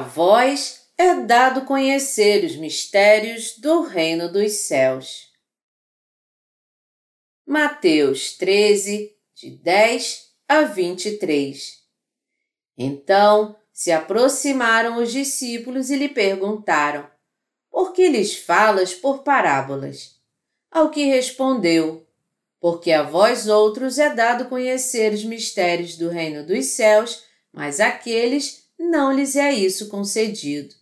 [0.00, 5.30] Vós é dado conhecer os mistérios do reino dos céus.
[7.46, 11.78] Mateus 13, de 10 a 23
[12.76, 17.08] Então se aproximaram os discípulos e lhe perguntaram:
[17.70, 20.16] Por que lhes falas por parábolas?
[20.70, 22.06] Ao que respondeu:
[22.60, 28.59] Porque a vós outros é dado conhecer os mistérios do reino dos céus, mas àqueles
[28.80, 30.74] não lhes é isso concedido.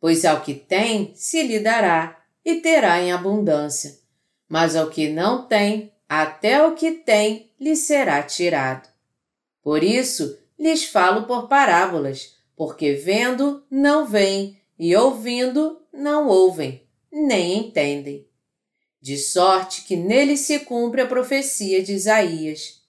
[0.00, 3.98] Pois ao que tem, se lhe dará, e terá em abundância.
[4.48, 8.88] Mas ao que não tem, até o que tem lhe será tirado.
[9.62, 16.82] Por isso, lhes falo por parábolas, porque vendo, não veem, e ouvindo, não ouvem,
[17.12, 18.26] nem entendem.
[19.00, 22.79] De sorte que nele se cumpre a profecia de Isaías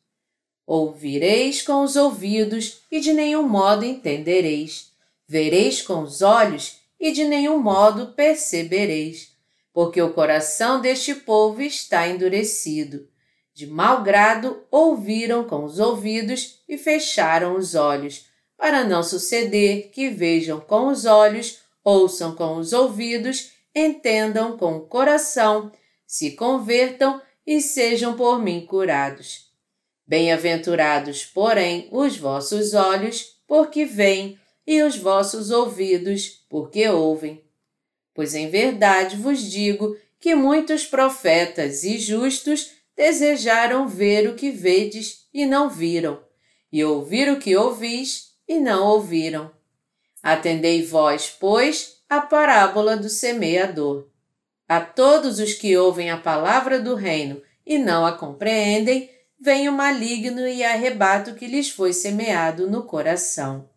[0.74, 4.90] Ouvireis com os ouvidos e de nenhum modo entendereis.
[5.28, 9.34] Vereis com os olhos e de nenhum modo percebereis.
[9.74, 13.06] Porque o coração deste povo está endurecido.
[13.54, 18.28] De mau grado ouviram com os ouvidos e fecharam os olhos,
[18.58, 24.86] para não suceder que vejam com os olhos, ouçam com os ouvidos, entendam com o
[24.86, 25.70] coração,
[26.08, 29.51] se convertam e sejam por mim curados.
[30.12, 34.38] Bem-aventurados, porém, os vossos olhos, porque veem,
[34.68, 37.42] e os vossos ouvidos, porque ouvem.
[38.14, 45.30] Pois em verdade vos digo que muitos profetas e justos desejaram ver o que vedes
[45.34, 46.22] e não viram,
[46.70, 49.50] e ouvir o que ouvis e não ouviram.
[50.22, 54.10] Atendei vós, pois, a parábola do semeador.
[54.68, 59.10] A todos os que ouvem a palavra do reino e não a compreendem,
[59.42, 63.68] vem o maligno e arrebata o que lhes foi semeado no coração.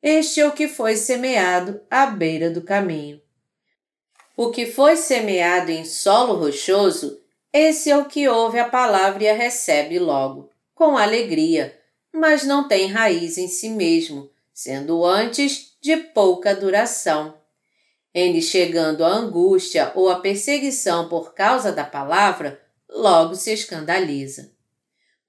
[0.00, 3.20] Este é o que foi semeado à beira do caminho.
[4.36, 7.20] O que foi semeado em solo rochoso,
[7.52, 11.76] esse é o que ouve a palavra e a recebe logo, com alegria,
[12.12, 17.34] mas não tem raiz em si mesmo, sendo antes de pouca duração.
[18.14, 24.52] Ele chegando a angústia ou a perseguição por causa da palavra, logo se escandaliza.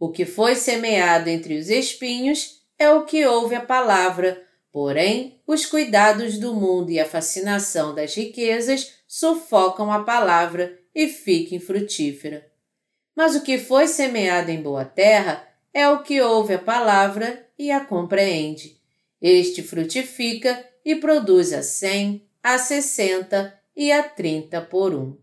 [0.04, 5.66] O que foi semeado entre os espinhos é o que ouve a palavra, porém, os
[5.66, 12.52] cuidados do mundo e a fascinação das riquezas sufocam a palavra e fica infrutífera.
[13.16, 17.72] Mas o que foi semeado em boa terra é o que ouve a palavra e
[17.72, 18.76] a compreende.
[19.22, 25.23] Este frutifica e produz a cem, a sessenta e a trinta por um.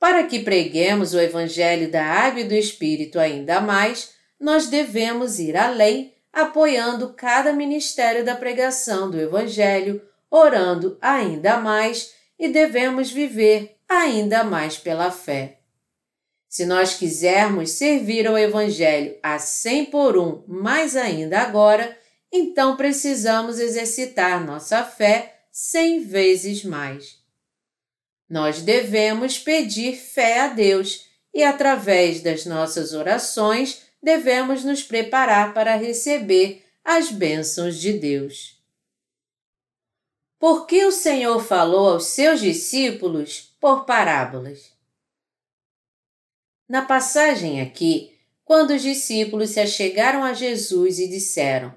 [0.00, 5.54] Para que preguemos o Evangelho da Água e do Espírito ainda mais, nós devemos ir
[5.54, 10.00] além, apoiando cada ministério da pregação do Evangelho,
[10.30, 15.58] orando ainda mais e devemos viver ainda mais pela fé.
[16.48, 21.94] Se nós quisermos servir ao Evangelho a cem por um, mais ainda agora,
[22.32, 27.19] então precisamos exercitar nossa fé cem vezes mais.
[28.30, 35.74] Nós devemos pedir fé a Deus e, através das nossas orações, devemos nos preparar para
[35.74, 38.56] receber as bênçãos de Deus.
[40.38, 44.72] Por que o Senhor falou aos seus discípulos por parábolas?
[46.68, 51.74] Na passagem aqui, quando os discípulos se achegaram a Jesus e disseram: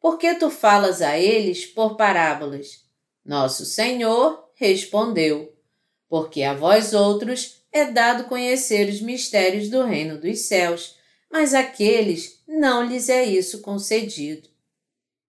[0.00, 2.84] Por que tu falas a eles por parábolas?
[3.24, 5.55] Nosso Senhor respondeu:
[6.08, 10.96] porque a vós outros é dado conhecer os mistérios do reino dos céus,
[11.30, 14.48] mas àqueles não lhes é isso concedido.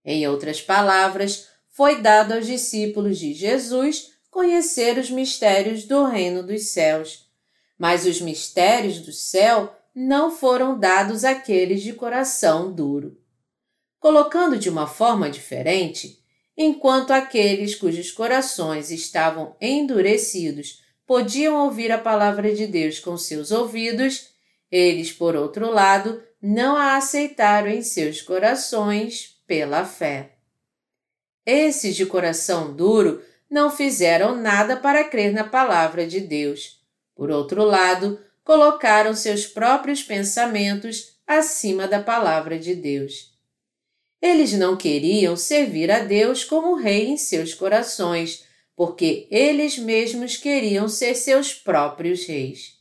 [0.06, 6.70] Em outras palavras, foi dado aos discípulos de Jesus conhecer os mistérios do reino dos
[6.70, 7.28] céus,
[7.78, 13.20] mas os mistérios do céu não foram dados àqueles de coração duro.
[14.00, 16.17] Colocando de uma forma diferente,
[16.58, 24.30] enquanto aqueles cujos corações estavam endurecidos podiam ouvir a palavra de Deus com seus ouvidos,
[24.70, 30.34] eles, por outro lado, não a aceitaram em seus corações pela fé.
[31.46, 36.82] Esses de coração duro não fizeram nada para crer na palavra de Deus.
[37.16, 43.37] Por outro lado, colocaram seus próprios pensamentos acima da palavra de Deus.
[44.22, 48.44] Eles não queriam servir a Deus como rei em seus corações,
[48.76, 52.78] porque eles mesmos queriam ser seus próprios reis.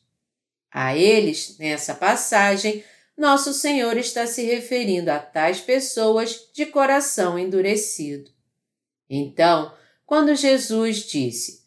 [0.71, 2.85] A eles, nessa passagem,
[3.17, 8.31] nosso Senhor está se referindo a tais pessoas de coração endurecido.
[9.09, 9.73] Então,
[10.05, 11.62] quando Jesus disse: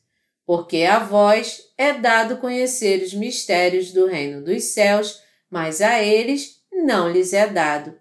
[0.45, 6.61] Porque a vós é dado conhecer os mistérios do reino dos céus, mas a eles
[6.71, 7.97] não lhes é dado.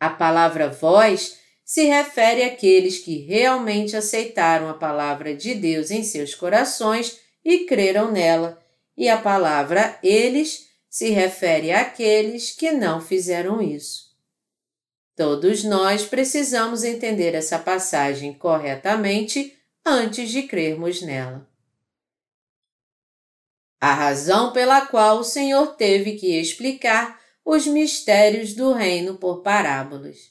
[0.00, 6.34] A palavra vós se refere àqueles que realmente aceitaram a palavra de Deus em seus
[6.34, 8.60] corações e creram nela,
[8.96, 14.10] e a palavra eles se refere àqueles que não fizeram isso.
[15.14, 21.46] Todos nós precisamos entender essa passagem corretamente antes de crermos nela.
[23.78, 27.19] A razão pela qual o Senhor teve que explicar
[27.52, 30.30] os mistérios do reino por parábolas.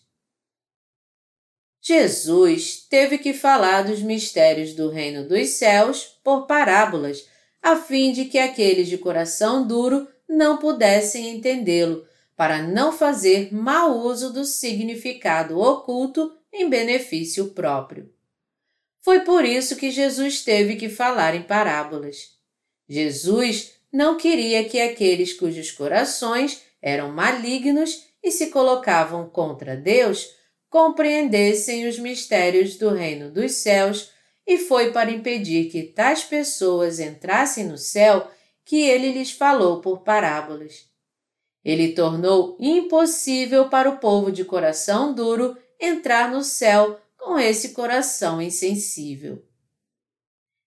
[1.81, 7.27] Jesus teve que falar dos mistérios do reino dos céus por parábolas,
[7.62, 12.07] a fim de que aqueles de coração duro não pudessem entendê-lo,
[12.38, 18.10] para não fazer mau uso do significado oculto em benefício próprio.
[19.01, 22.30] Foi por isso que Jesus teve que falar em parábolas.
[22.88, 30.39] Jesus não queria que aqueles cujos corações eram malignos e se colocavam contra Deus
[30.69, 34.11] compreendessem os mistérios do reino dos céus,
[34.45, 38.29] e foi para impedir que tais pessoas entrassem no céu
[38.63, 40.87] que ele lhes falou por parábolas.
[41.63, 48.41] Ele tornou impossível para o povo de coração duro entrar no céu com esse coração
[48.41, 49.43] insensível.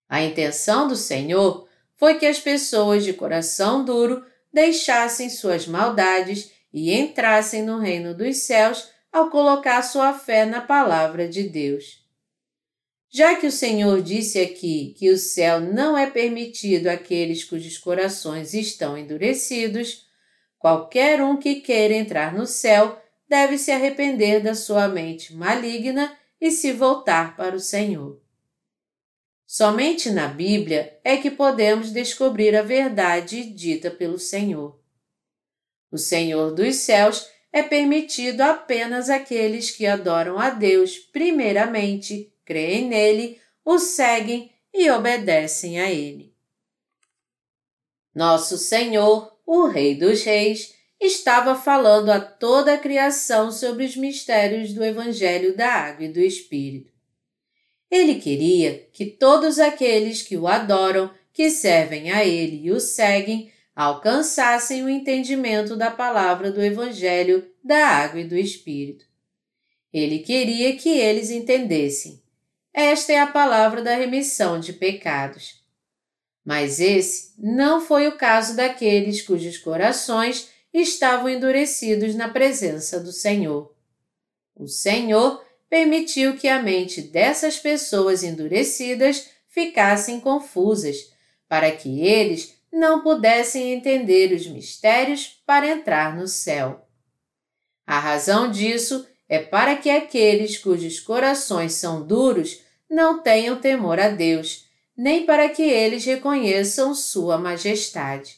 [0.08, 1.66] A intenção do Senhor
[1.96, 8.38] foi que as pessoas de coração duro deixassem suas maldades e entrassem no reino dos
[8.38, 12.02] céus ao colocar sua fé na palavra de Deus.
[13.10, 18.54] Já que o Senhor disse aqui que o céu não é permitido àqueles cujos corações
[18.54, 20.06] estão endurecidos,
[20.58, 26.50] qualquer um que queira entrar no céu deve se arrepender da sua mente maligna e
[26.50, 28.21] se voltar para o Senhor.
[29.54, 34.80] Somente na Bíblia é que podemos descobrir a verdade dita pelo Senhor.
[35.90, 43.38] O Senhor dos céus é permitido apenas àqueles que adoram a Deus primeiramente, creem nele,
[43.62, 46.34] o seguem e obedecem a ele.
[48.14, 54.72] Nosso Senhor, o Rei dos Reis, estava falando a toda a criação sobre os mistérios
[54.72, 56.91] do Evangelho da Água e do Espírito.
[57.92, 63.52] Ele queria que todos aqueles que o adoram, que servem a ele e o seguem,
[63.76, 69.04] alcançassem o entendimento da palavra do Evangelho da água e do Espírito.
[69.92, 72.22] Ele queria que eles entendessem.
[72.72, 75.62] Esta é a palavra da remissão de pecados.
[76.42, 83.76] Mas esse não foi o caso daqueles cujos corações estavam endurecidos na presença do Senhor.
[84.56, 91.10] O Senhor permitiu que a mente dessas pessoas endurecidas ficassem confusas,
[91.48, 96.86] para que eles não pudessem entender os mistérios para entrar no céu.
[97.86, 104.10] A razão disso é para que aqueles cujos corações são duros não tenham temor a
[104.10, 108.36] Deus, nem para que eles reconheçam Sua majestade.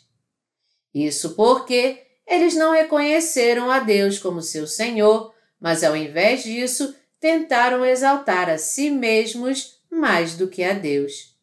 [0.95, 7.85] Isso porque eles não reconheceram a Deus como seu Senhor, mas ao invés disso tentaram
[7.85, 11.35] exaltar a si mesmos mais do que a Deus.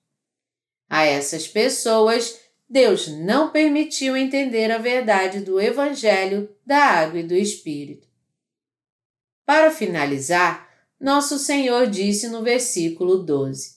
[0.89, 7.33] A essas pessoas, Deus não permitiu entender a verdade do Evangelho da água e do
[7.33, 8.07] Espírito.
[9.45, 13.75] Para finalizar, nosso Senhor disse no versículo 12: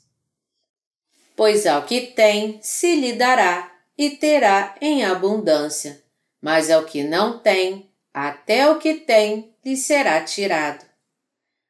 [1.35, 6.03] Pois ao que tem se lhe dará e terá em abundância,
[6.41, 10.85] mas ao que não tem, até o que tem lhe será tirado.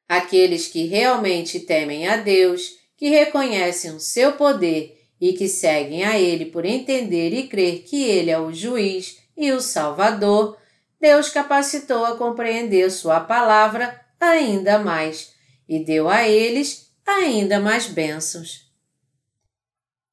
[0.08, 6.18] Aqueles que realmente temem a Deus, que reconhecem o seu poder e que seguem a
[6.18, 10.56] Ele por entender e crer que Ele é o juiz e o Salvador,
[11.00, 15.32] Deus capacitou a compreender Sua palavra ainda mais
[15.68, 18.70] e deu a eles ainda mais bênçãos.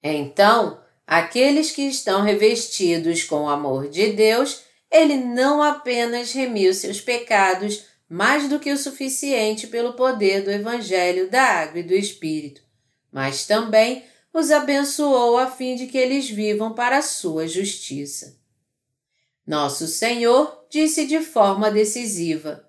[0.04, 7.00] Então, aqueles que estão revestidos com o amor de Deus, Ele não apenas remiu seus
[7.00, 12.62] pecados mais do que o suficiente pelo poder do Evangelho da Água e do Espírito,
[13.10, 14.04] mas também
[14.34, 18.38] os abençoou a fim de que eles vivam para a sua justiça.
[19.48, 22.68] Nosso Senhor disse de forma decisiva: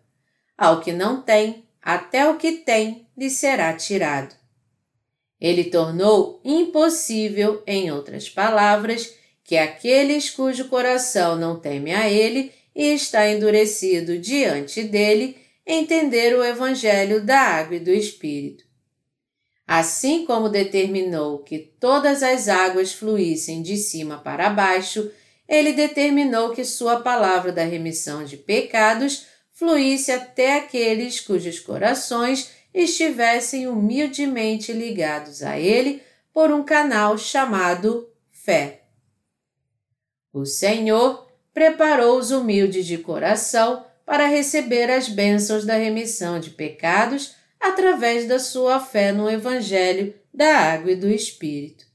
[0.57, 4.37] Ao que não tem, até o que tem lhe será tirado.
[5.41, 12.95] Ele tornou impossível, em outras palavras, que aqueles cujo coração não teme a Ele e
[12.95, 15.37] está endurecido diante dele,
[15.67, 18.65] entender o Evangelho da água e do Espírito.
[19.67, 25.11] Assim como determinou que todas as águas fluíssem de cima para baixo,
[25.49, 33.69] ele determinou que sua palavra da remissão de pecados fluísse até aqueles cujos corações estivessem
[33.69, 36.03] humildemente ligados a ele
[36.33, 38.83] por um canal chamado fé.
[40.33, 47.35] O Senhor preparou os humildes de coração para receber as bênçãos da remissão de pecados
[47.61, 51.87] através da sua fé no Evangelho da Água e do Espírito.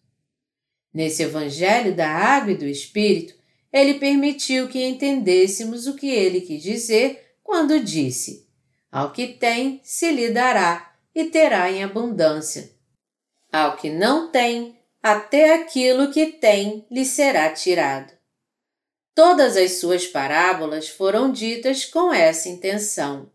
[0.94, 3.36] Nesse Evangelho da Água e do Espírito,
[3.72, 8.48] ele permitiu que entendêssemos o que ele quis dizer quando disse:
[8.92, 12.72] Ao que tem, se lhe dará, e terá em abundância.
[13.52, 18.17] Ao que não tem, até aquilo que tem lhe será tirado.
[19.18, 23.32] Todas as suas parábolas foram ditas com essa intenção.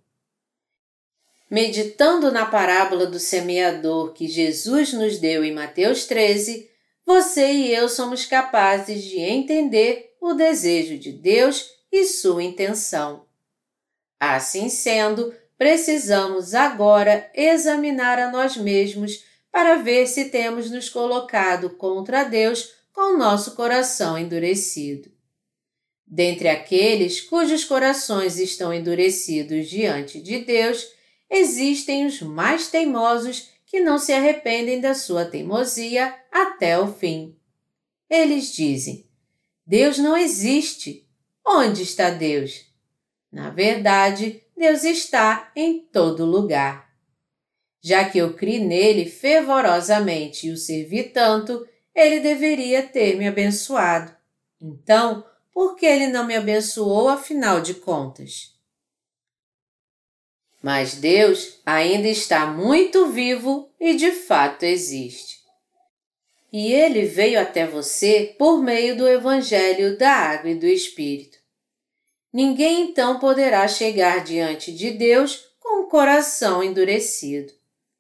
[1.51, 6.71] Meditando na parábola do semeador que Jesus nos deu em Mateus 13,
[7.05, 13.27] você e eu somos capazes de entender o desejo de Deus e sua intenção.
[14.21, 22.23] Assim sendo, precisamos agora examinar a nós mesmos para ver se temos nos colocado contra
[22.23, 25.12] Deus com nosso coração endurecido.
[26.15, 30.87] Dentre aqueles cujos corações estão endurecidos diante de Deus,
[31.31, 37.35] existem os mais teimosos que não se arrependem da sua teimosia até o fim.
[38.11, 39.07] Eles dizem:
[39.67, 41.09] Deus não existe.
[41.47, 42.67] Onde está Deus?
[43.33, 46.93] Na verdade, Deus está em todo lugar.
[47.83, 54.15] Já que eu criei nele fervorosamente e o servi tanto, ele deveria ter me abençoado.
[54.61, 58.53] Então, por que ele não me abençoou afinal de contas?
[60.63, 65.43] Mas Deus ainda está muito vivo e de fato existe.
[66.53, 71.39] E ele veio até você por meio do Evangelho da Água e do Espírito.
[72.33, 77.53] Ninguém então poderá chegar diante de Deus com o coração endurecido.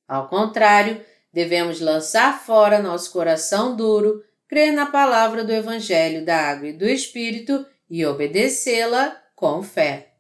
[0.06, 6.68] Ao contrário, devemos lançar fora nosso coração duro, crer na palavra do Evangelho da Água
[6.68, 10.12] e do Espírito e obedecê-la com fé.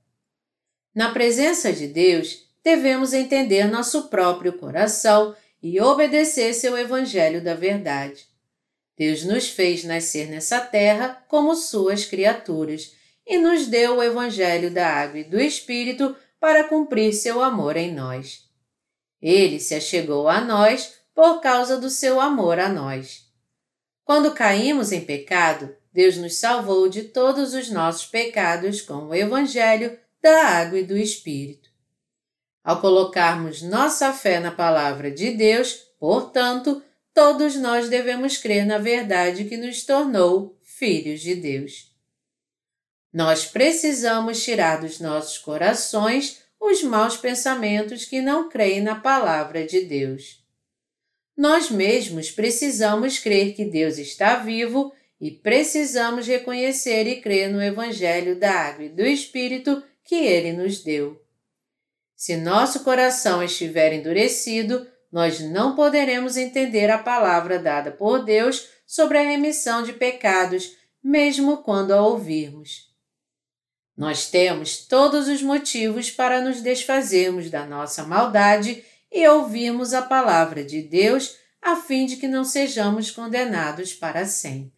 [0.94, 8.24] Na presença de Deus, devemos entender nosso próprio coração e obedecer seu Evangelho da verdade.
[8.96, 12.90] Deus nos fez nascer nessa terra como suas criaturas
[13.26, 17.94] e nos deu o Evangelho da Água e do Espírito para cumprir seu amor em
[17.94, 18.48] nós.
[19.20, 23.21] Ele se achegou a nós por causa do seu amor a nós.
[24.04, 29.98] Quando caímos em pecado, Deus nos salvou de todos os nossos pecados com o Evangelho
[30.22, 31.70] da água e do Espírito.
[32.64, 36.82] Ao colocarmos nossa fé na palavra de Deus, portanto,
[37.12, 41.92] todos nós devemos crer na verdade que nos tornou filhos de Deus.
[43.12, 49.82] Nós precisamos tirar dos nossos corações os maus pensamentos que não creem na palavra de
[49.82, 50.41] Deus.
[51.36, 58.38] Nós mesmos precisamos crer que Deus está vivo e precisamos reconhecer e crer no Evangelho
[58.38, 61.20] da Água e do Espírito que Ele nos deu.
[62.14, 69.18] Se nosso coração estiver endurecido, nós não poderemos entender a palavra dada por Deus sobre
[69.18, 72.92] a remissão de pecados, mesmo quando a ouvirmos.
[73.96, 80.64] Nós temos todos os motivos para nos desfazermos da nossa maldade e ouvirmos a palavra
[80.64, 84.72] de Deus a fim de que não sejamos condenados para sempre.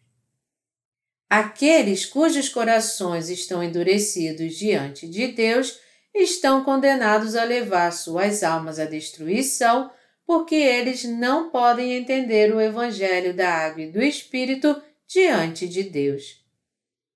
[1.29, 5.79] Aqueles cujos corações estão endurecidos diante de Deus
[6.13, 9.91] estão condenados a levar suas almas à destruição,
[10.25, 16.43] porque eles não podem entender o Evangelho da Água e do Espírito diante de Deus.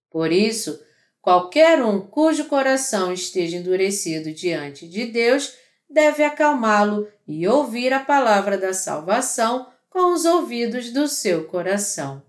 [0.09, 0.79] Por isso,
[1.21, 5.53] Qualquer um cujo coração esteja endurecido diante de Deus
[5.89, 12.22] deve acalmá-lo e ouvir a palavra da salvação com os ouvidos do seu coração.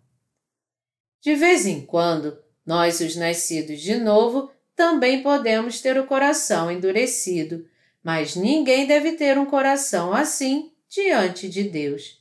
[1.21, 7.69] De vez em quando, nós, os nascidos de novo, também podemos ter o coração endurecido,
[8.03, 12.19] mas ninguém deve ter um coração assim diante de Deus.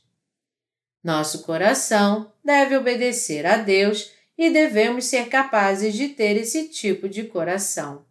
[1.02, 7.24] Nosso coração deve obedecer a Deus e devemos ser capazes de ter esse tipo de
[7.24, 8.04] coração.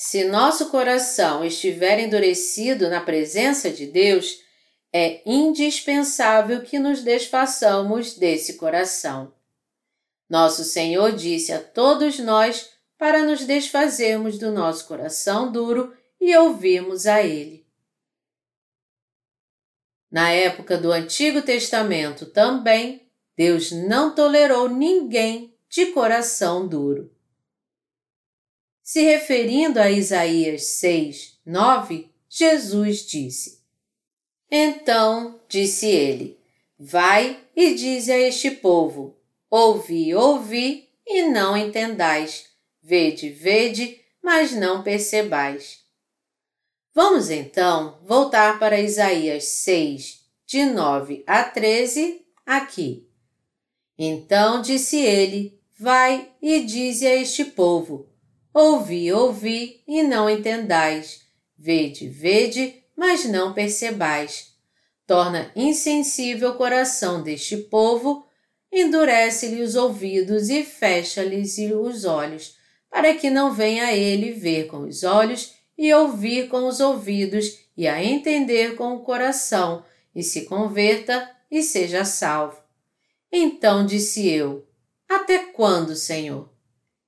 [0.00, 4.40] Se nosso coração estiver endurecido na presença de Deus,
[4.92, 9.34] é indispensável que nos desfaçamos desse coração.
[10.30, 17.04] Nosso Senhor disse a todos nós para nos desfazermos do nosso coração duro e ouvirmos
[17.08, 17.66] a Ele.
[20.08, 27.17] Na época do Antigo Testamento também, Deus não tolerou ninguém de coração duro.
[28.90, 33.62] Se referindo a Isaías 6, 9, Jesus disse:
[34.50, 36.40] Então disse ele:
[36.78, 39.14] Vai e dize a este povo:
[39.50, 42.46] Ouvi, ouvi e não entendais,
[42.82, 45.80] vede, vede, mas não percebais.
[46.94, 53.06] Vamos então voltar para Isaías 6, de 9 a 13, aqui.
[53.98, 58.08] Então disse ele: Vai e dize a este povo:
[58.52, 61.22] Ouvi, ouvi e não entendais.
[61.56, 64.52] Vede, vede, mas não percebais.
[65.06, 68.26] Torna insensível o coração deste povo,
[68.70, 72.56] endurece-lhe os ouvidos e fecha-lhes os olhos,
[72.90, 77.86] para que não venha ele ver com os olhos e ouvir com os ouvidos e
[77.86, 82.60] a entender com o coração, e se converta e seja salvo.
[83.30, 84.66] Então disse eu:
[85.08, 86.50] Até quando, Senhor?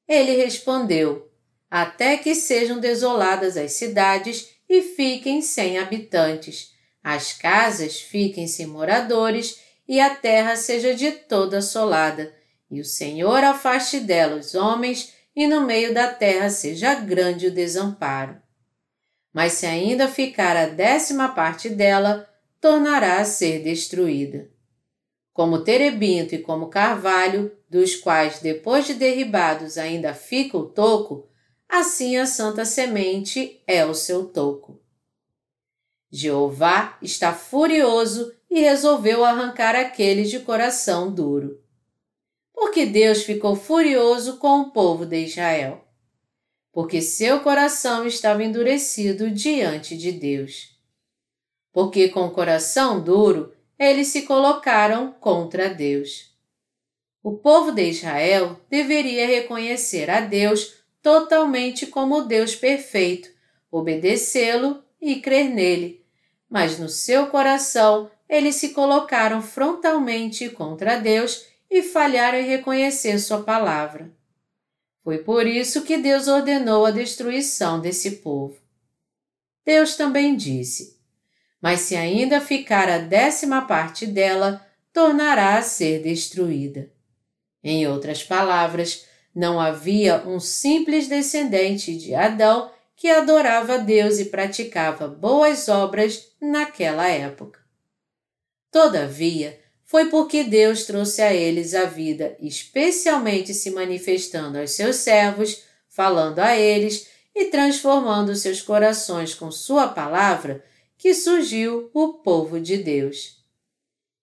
[0.07, 1.30] Ele respondeu:
[1.71, 6.73] até que sejam desoladas as cidades e fiquem sem habitantes,
[7.03, 12.35] as casas fiquem sem moradores e a terra seja de toda assolada,
[12.71, 17.51] e o Senhor afaste dela os homens e no meio da terra seja grande o
[17.51, 18.37] desamparo.
[19.33, 22.29] Mas se ainda ficar a décima parte dela,
[22.61, 24.51] tornará a ser destruída.
[25.33, 31.30] Como terebinto e como carvalho, dos quais depois de derribados ainda fica o toco,
[31.71, 34.81] assim a santa semente é o seu toco.
[36.11, 41.63] Jeová está furioso e resolveu arrancar aqueles de coração duro.
[42.53, 45.87] Porque Deus ficou furioso com o povo de Israel.
[46.73, 50.77] Porque seu coração estava endurecido diante de Deus.
[51.73, 56.31] Porque com o coração duro eles se colocaram contra Deus.
[57.23, 63.29] O povo de Israel deveria reconhecer a Deus totalmente como Deus perfeito,
[63.71, 66.05] obedecê-lo e crer nele,
[66.49, 73.43] mas no seu coração eles se colocaram frontalmente contra Deus e falharam em reconhecer sua
[73.43, 74.11] palavra.
[75.03, 78.57] Foi por isso que Deus ordenou a destruição desse povo.
[79.65, 80.99] Deus também disse:
[81.61, 86.91] Mas se ainda ficar a décima parte dela, tornará a ser destruída.
[87.63, 95.09] Em outras palavras, não havia um simples descendente de Adão que adorava Deus e praticava
[95.09, 97.61] boas obras naquela época.
[98.71, 105.65] Todavia, foi porque Deus trouxe a eles a vida, especialmente se manifestando aos seus servos,
[105.89, 110.65] falando a eles e transformando seus corações com Sua palavra,
[110.97, 113.41] que surgiu o povo de Deus.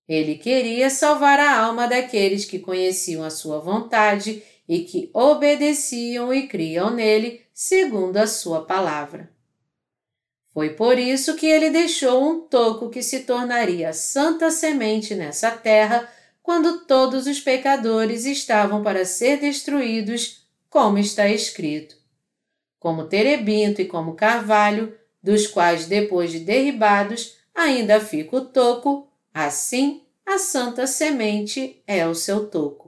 [0.08, 6.48] Ele queria salvar a alma daqueles que conheciam a Sua vontade e que obedeciam e
[6.48, 9.32] criam nele segundo a sua palavra.
[10.54, 16.12] Foi por isso que ele deixou um toco que se tornaria santa semente nessa terra
[16.42, 21.96] quando todos os pecadores estavam para ser destruídos, como está escrito.
[22.80, 30.04] Como terebinto e como carvalho, dos quais depois de derribados ainda fica o toco, assim
[30.26, 32.87] a santa semente é o seu toco.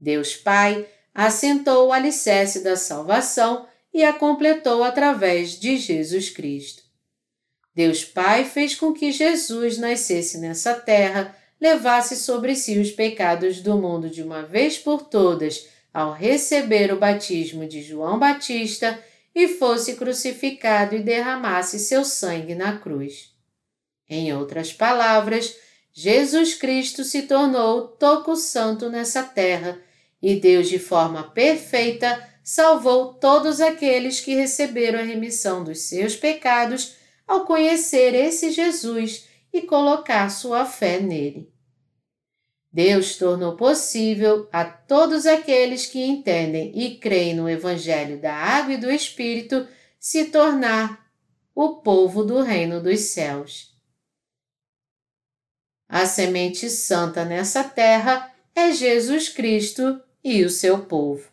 [0.00, 6.82] Deus Pai assentou o alicerce da salvação e a completou através de Jesus Cristo.
[7.74, 13.76] Deus Pai fez com que Jesus nascesse nessa terra, levasse sobre si os pecados do
[13.76, 19.02] mundo de uma vez por todas, ao receber o batismo de João Batista
[19.34, 23.32] e fosse crucificado e derramasse seu sangue na cruz.
[24.08, 25.56] Em outras palavras,
[25.92, 29.80] Jesus Cristo se tornou toco santo nessa terra
[30.20, 36.96] e Deus, de forma perfeita, salvou todos aqueles que receberam a remissão dos seus pecados
[37.26, 41.52] ao conhecer esse Jesus e colocar sua fé nele.
[42.72, 48.78] Deus tornou possível a todos aqueles que entendem e creem no Evangelho da Água e
[48.78, 49.66] do Espírito
[49.98, 51.06] se tornar
[51.54, 53.74] o povo do Reino dos Céus.
[55.88, 61.26] A semente santa nessa terra é Jesus Cristo e o seu povo.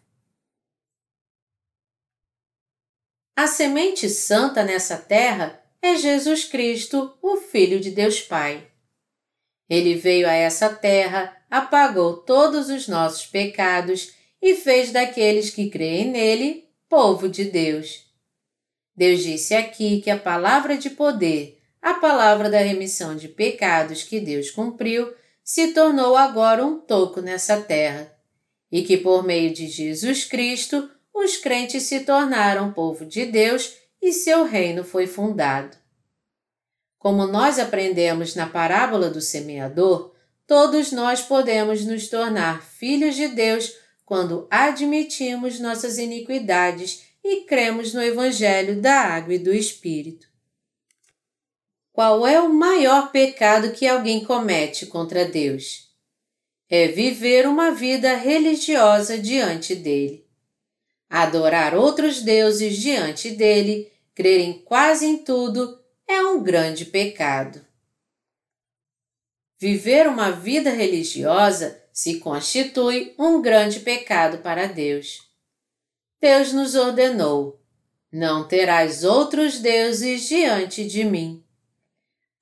[3.35, 8.65] A semente santa nessa terra é Jesus Cristo, o Filho de Deus Pai.
[9.69, 16.11] Ele veio a essa terra, apagou todos os nossos pecados e fez daqueles que creem
[16.11, 18.05] nele povo de Deus.
[18.95, 24.21] Deus disse aqui que a palavra de poder, a palavra da remissão de pecados que
[24.21, 28.14] Deus cumpriu, se tornou agora um toco nessa terra,
[28.71, 34.11] e que por meio de Jesus Cristo os crentes se tornaram povo de Deus e
[34.11, 35.77] seu reino foi fundado.
[36.97, 40.13] Como nós aprendemos na parábola do semeador,
[40.47, 43.73] todos nós podemos nos tornar filhos de Deus
[44.03, 50.27] quando admitimos nossas iniquidades e cremos no Evangelho da Água e do Espírito.
[51.91, 55.84] Qual é o maior pecado que alguém comete contra Deus?
[56.69, 60.25] É viver uma vida religiosa diante dele.
[61.09, 67.65] Adorar outros deuses diante dele, crer em quase em tudo, é um grande pecado.
[69.59, 75.29] Viver uma vida religiosa se constitui um grande pecado para Deus.
[76.19, 77.61] Deus nos ordenou:
[78.11, 81.43] Não terás outros deuses diante de mim.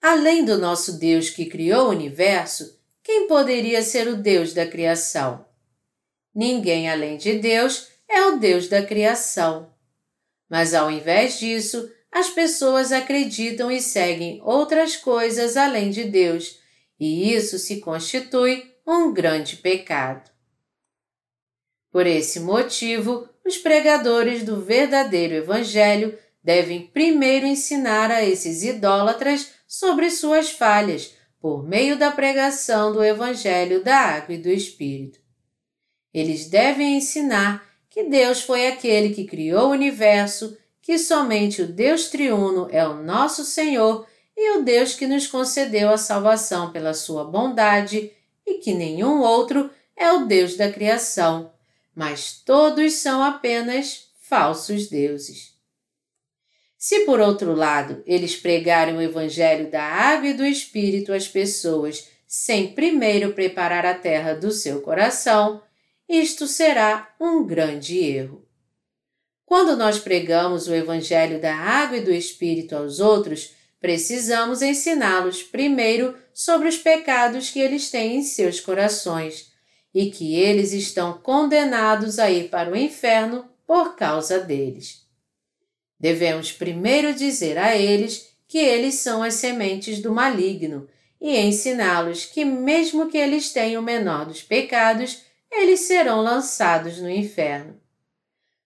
[0.02, 5.46] Além do nosso Deus que criou o universo, quem poderia ser o Deus da criação?
[6.34, 9.74] Ninguém além de Deus é o Deus da criação.
[10.50, 16.60] Mas ao invés disso, as pessoas acreditam e seguem outras coisas além de Deus,
[17.00, 20.32] e isso se constitui um grande pecado.
[21.92, 30.10] Por esse motivo, os pregadores do verdadeiro Evangelho devem primeiro ensinar a esses idólatras sobre
[30.10, 31.14] suas falhas
[31.44, 35.20] por meio da pregação do Evangelho da Água e do Espírito.
[36.14, 42.08] Eles devem ensinar que Deus foi aquele que criou o universo, que somente o Deus
[42.08, 47.26] triuno é o nosso Senhor e o Deus que nos concedeu a salvação pela sua
[47.26, 48.10] bondade
[48.48, 51.52] e que nenhum outro é o Deus da criação,
[51.94, 55.53] mas todos são apenas falsos deuses.
[56.86, 62.10] Se, por outro lado, eles pregarem o Evangelho da água e do Espírito às pessoas
[62.28, 65.62] sem primeiro preparar a terra do seu coração,
[66.10, 68.46] isto será um grande erro.
[69.46, 76.18] Quando nós pregamos o Evangelho da água e do Espírito aos outros, precisamos ensiná-los primeiro
[76.34, 79.54] sobre os pecados que eles têm em seus corações
[79.96, 85.03] e que eles estão condenados a ir para o inferno por causa deles.
[86.04, 90.86] Devemos primeiro dizer a eles que eles são as sementes do maligno
[91.22, 97.10] e ensiná-los que, mesmo que eles tenham o menor dos pecados, eles serão lançados no
[97.10, 97.80] inferno.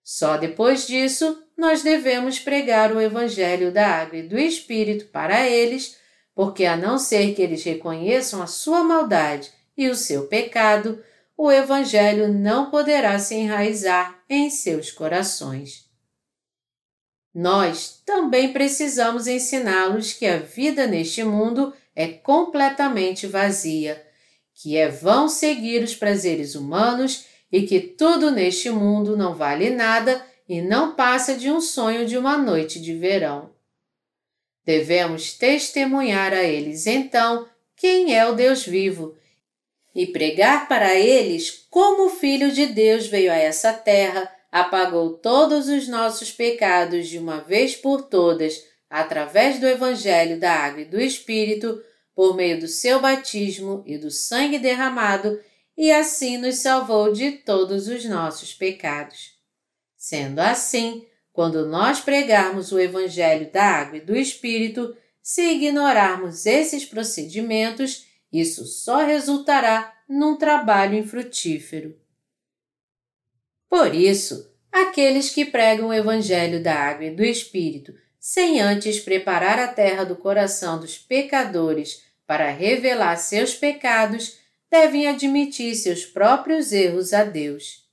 [0.04, 5.96] Só depois disso nós devemos pregar o Evangelho da Água e do Espírito para eles,
[6.34, 11.04] porque, a não ser que eles reconheçam a sua maldade e o seu pecado,
[11.38, 15.87] o Evangelho não poderá se enraizar em seus corações.
[17.38, 24.04] Nós também precisamos ensiná-los que a vida neste mundo é completamente vazia,
[24.56, 30.20] que é vão seguir os prazeres humanos e que tudo neste mundo não vale nada
[30.50, 33.52] e não passa de um sonho de uma noite de verão.
[34.66, 39.16] Devemos testemunhar a eles então quem é o Deus vivo
[39.94, 45.68] e pregar para eles como o Filho de Deus veio a essa terra apagou todos
[45.68, 51.00] os nossos pecados de uma vez por todas através do Evangelho da Água e do
[51.00, 51.82] Espírito,
[52.16, 55.40] por meio do seu batismo e do sangue derramado,
[55.78, 59.34] e assim nos salvou de todos os nossos pecados.
[59.96, 66.86] Sendo assim, quando nós pregarmos o Evangelho da Água e do Espírito, se ignorarmos esses
[66.86, 71.96] procedimentos, isso só resultará num trabalho infrutífero.
[73.70, 79.60] Por isso, aqueles que pregam o Evangelho da Água e do Espírito, sem antes preparar
[79.60, 84.38] a terra do coração dos pecadores para revelar seus pecados,
[84.70, 87.86] devem admitir seus próprios erros a Deus.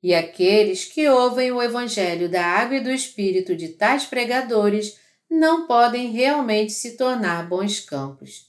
[0.00, 4.96] E aqueles que ouvem o Evangelho da Água e do Espírito de tais pregadores
[5.28, 8.48] não podem realmente se tornar bons campos.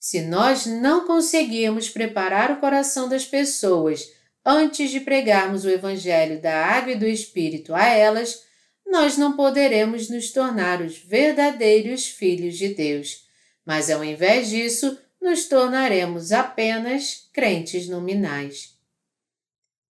[0.00, 4.12] Se nós não conseguirmos preparar o coração das pessoas
[4.46, 8.44] antes de pregarmos o Evangelho da Água e do Espírito a elas,
[8.86, 13.26] nós não poderemos nos tornar os verdadeiros filhos de Deus,
[13.64, 18.76] mas ao invés disso, nos tornaremos apenas crentes nominais.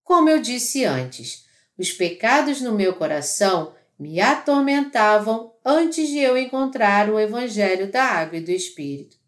[0.03, 1.45] Como eu disse antes,
[1.77, 8.39] os pecados no meu coração me atormentavam antes de eu encontrar o Evangelho da Água
[8.39, 9.19] e do Espírito.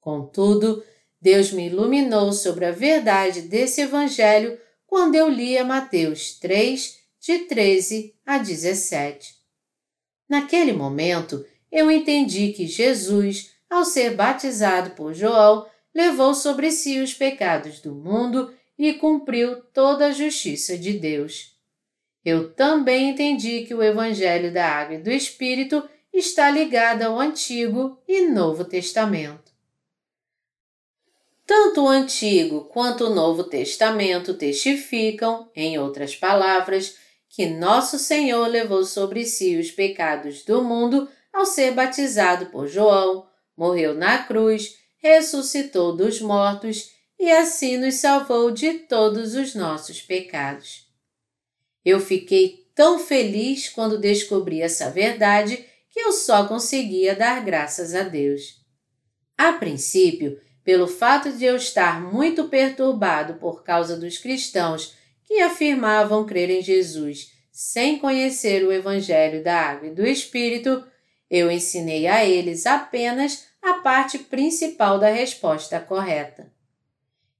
[0.00, 0.84] Contudo,
[1.20, 8.14] Deus me iluminou sobre a verdade desse Evangelho quando eu lia Mateus 3, de 13
[8.24, 9.34] a 17.
[10.28, 17.14] Naquele momento, eu entendi que Jesus, ao ser batizado por João, levou sobre si os
[17.14, 21.56] pecados do mundo e cumpriu toda a justiça de Deus.
[22.24, 27.98] Eu também entendi que o Evangelho da Água e do Espírito está ligado ao Antigo
[28.06, 29.45] e Novo Testamento.
[31.46, 36.96] Tanto o Antigo quanto o Novo Testamento testificam, em outras palavras,
[37.28, 43.28] que nosso Senhor levou sobre si os pecados do mundo ao ser batizado por João,
[43.56, 50.86] morreu na cruz, ressuscitou dos mortos e assim nos salvou de todos os nossos pecados.
[51.84, 58.02] Eu fiquei tão feliz quando descobri essa verdade que eu só conseguia dar graças a
[58.02, 58.60] Deus.
[59.38, 66.26] A princípio, pelo fato de eu estar muito perturbado por causa dos cristãos que afirmavam
[66.26, 70.84] crer em Jesus sem conhecer o Evangelho da Água e do Espírito,
[71.30, 76.52] eu ensinei a eles apenas a parte principal da resposta correta.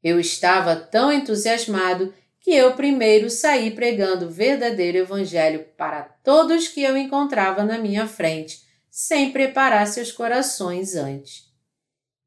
[0.03, 6.81] Eu estava tão entusiasmado que eu primeiro saí pregando o verdadeiro Evangelho para todos que
[6.81, 11.46] eu encontrava na minha frente, sem preparar seus corações antes.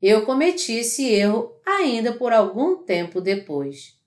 [0.01, 3.97] Eu cometi esse erro ainda por algum tempo depois.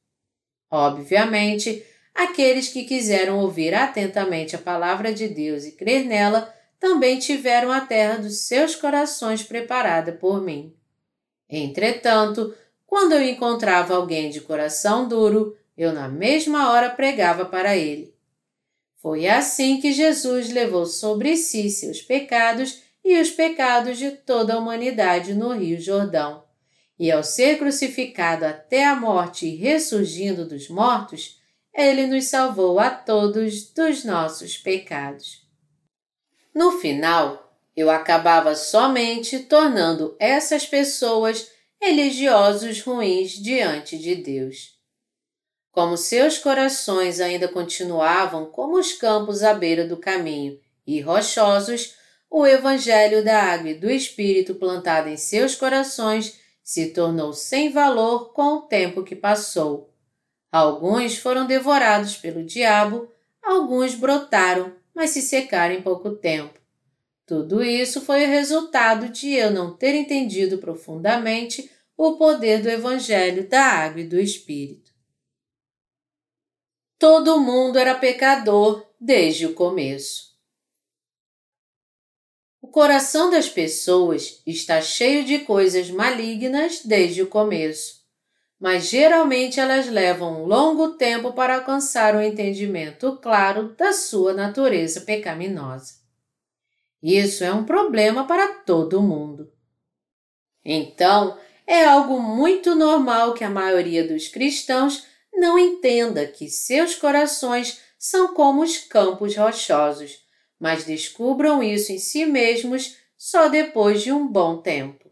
[0.71, 7.71] Obviamente, aqueles que quiseram ouvir atentamente a palavra de Deus e crer nela também tiveram
[7.71, 10.75] a terra dos seus corações preparada por mim.
[11.49, 12.55] Entretanto,
[12.87, 18.15] quando eu encontrava alguém de coração duro, eu na mesma hora pregava para ele.
[18.97, 24.59] Foi assim que Jesus levou sobre si seus pecados e os pecados de toda a
[24.59, 26.45] humanidade no Rio Jordão.
[26.99, 31.41] E ao ser crucificado até a morte e ressurgindo dos mortos,
[31.75, 35.43] ele nos salvou a todos dos nossos pecados.
[36.55, 44.79] No final, eu acabava somente tornando essas pessoas religiosos ruins diante de Deus.
[45.73, 51.95] Como seus corações ainda continuavam como os campos à beira do caminho e rochosos,
[52.33, 58.33] o Evangelho da Água e do Espírito plantado em seus corações se tornou sem valor
[58.33, 59.95] com o tempo que passou.
[60.51, 63.07] Alguns foram devorados pelo diabo,
[63.43, 66.59] alguns brotaram, mas se secaram em pouco tempo.
[67.27, 73.47] Tudo isso foi o resultado de eu não ter entendido profundamente o poder do Evangelho
[73.47, 74.91] da Água e do Espírito.
[76.99, 80.32] Todo mundo era pecador desde o começo.
[82.63, 88.03] O coração das pessoas está cheio de coisas malignas desde o começo,
[88.59, 94.33] mas geralmente elas levam um longo tempo para alcançar o um entendimento claro da sua
[94.33, 95.95] natureza pecaminosa.
[97.03, 99.53] Isso é um problema para todo mundo.
[100.65, 107.81] Então, é algo muito normal que a maioria dos cristãos não entenda que seus corações
[107.99, 110.22] são como os campos rochosos,
[110.63, 115.11] mas descubram isso em si mesmos só depois de um bom tempo.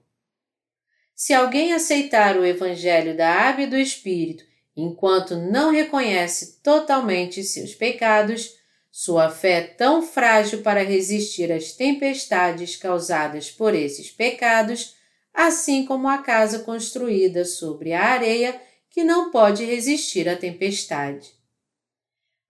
[1.12, 4.44] Se alguém aceitar o Evangelho da Água e do Espírito
[4.76, 8.56] enquanto não reconhece totalmente seus pecados,
[8.92, 14.94] sua fé é tão frágil para resistir às tempestades causadas por esses pecados
[15.34, 21.34] assim como a casa construída sobre a areia que não pode resistir à tempestade.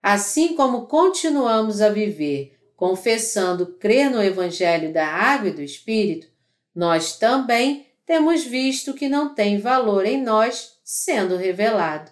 [0.03, 6.25] Assim como continuamos a viver confessando crer no Evangelho da Água e do Espírito,
[6.73, 12.11] nós também temos visto que não tem valor em nós sendo revelado.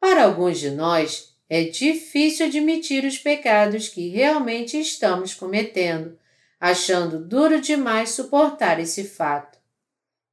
[0.00, 6.18] Para alguns de nós, é difícil admitir os pecados que realmente estamos cometendo,
[6.58, 9.56] achando duro demais suportar esse fato.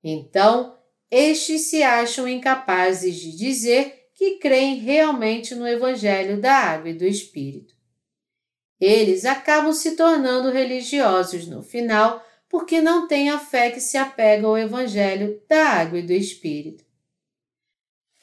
[0.03, 0.75] Então,
[1.11, 7.05] estes se acham incapazes de dizer que creem realmente no Evangelho da Água e do
[7.05, 7.76] Espírito.
[8.79, 14.47] Eles acabam se tornando religiosos no final porque não têm a fé que se apega
[14.47, 16.85] ao Evangelho da Água e do Espírito.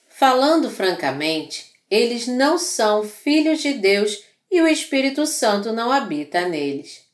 [0.09, 7.05] Falando francamente, eles não são filhos de Deus e o Espírito Santo não habita neles.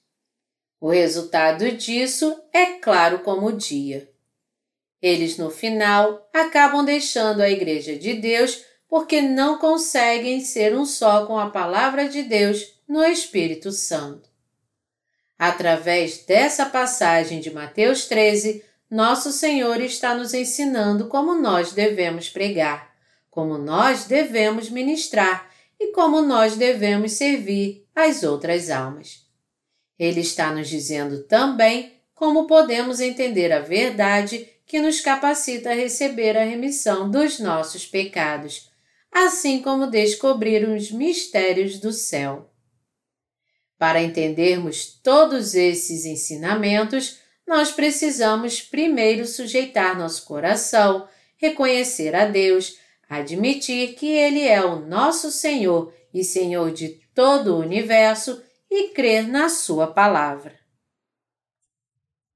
[0.81, 4.09] O resultado disso é claro como o dia.
[5.01, 11.25] Eles, no final, acabam deixando a Igreja de Deus porque não conseguem ser um só
[11.25, 14.29] com a Palavra de Deus no Espírito Santo.
[15.39, 22.93] Através dessa passagem de Mateus 13, nosso Senhor está nos ensinando como nós devemos pregar,
[23.31, 25.49] como nós devemos ministrar
[25.79, 29.25] e como nós devemos servir as outras almas.
[29.97, 36.37] Ele está nos dizendo também como podemos entender a verdade que nos capacita a receber
[36.37, 38.69] a remissão dos nossos pecados,
[39.13, 42.50] assim como descobrir os mistérios do céu.
[43.81, 52.77] Para entendermos todos esses ensinamentos, nós precisamos primeiro sujeitar nosso coração, reconhecer a Deus,
[53.09, 59.27] admitir que Ele é o nosso Senhor e Senhor de todo o universo e crer
[59.27, 60.61] na Sua palavra.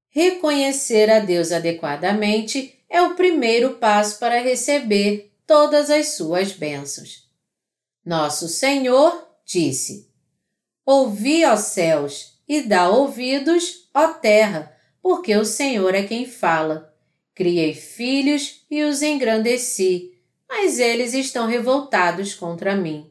[0.09, 7.29] Reconhecer a Deus adequadamente é o primeiro passo para receber todas as suas bênçãos.
[8.03, 10.14] Nosso Senhor disse:
[10.87, 16.95] Ouvi, ó céus, e dá ouvidos, ó terra, porque o Senhor é quem fala.
[17.35, 20.13] Criei filhos e os engrandeci,
[20.49, 23.11] mas eles estão revoltados contra mim.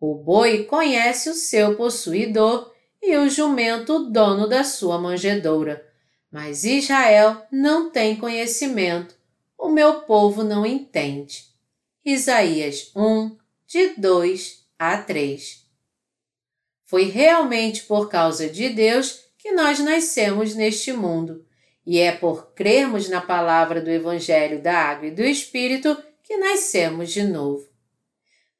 [0.00, 5.86] O boi conhece o seu possuidor e o jumento o dono da sua manjedoura.
[6.30, 9.14] Mas Israel não tem conhecimento,
[9.56, 11.44] o meu povo não entende.
[12.04, 13.36] Isaías 1,
[13.66, 15.63] de 2 a 3.
[16.84, 21.44] Foi realmente por causa de Deus que nós nascemos neste mundo,
[21.86, 27.12] e é por crermos na palavra do Evangelho da Água e do Espírito que nascemos
[27.12, 27.68] de novo.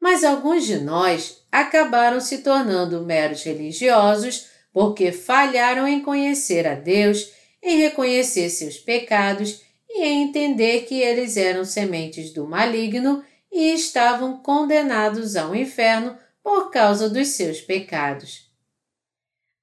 [0.00, 7.30] Mas alguns de nós acabaram se tornando meros religiosos porque falharam em conhecer a Deus,
[7.62, 14.38] em reconhecer seus pecados e em entender que eles eram sementes do maligno e estavam
[14.38, 18.52] condenados ao inferno por causa dos seus pecados.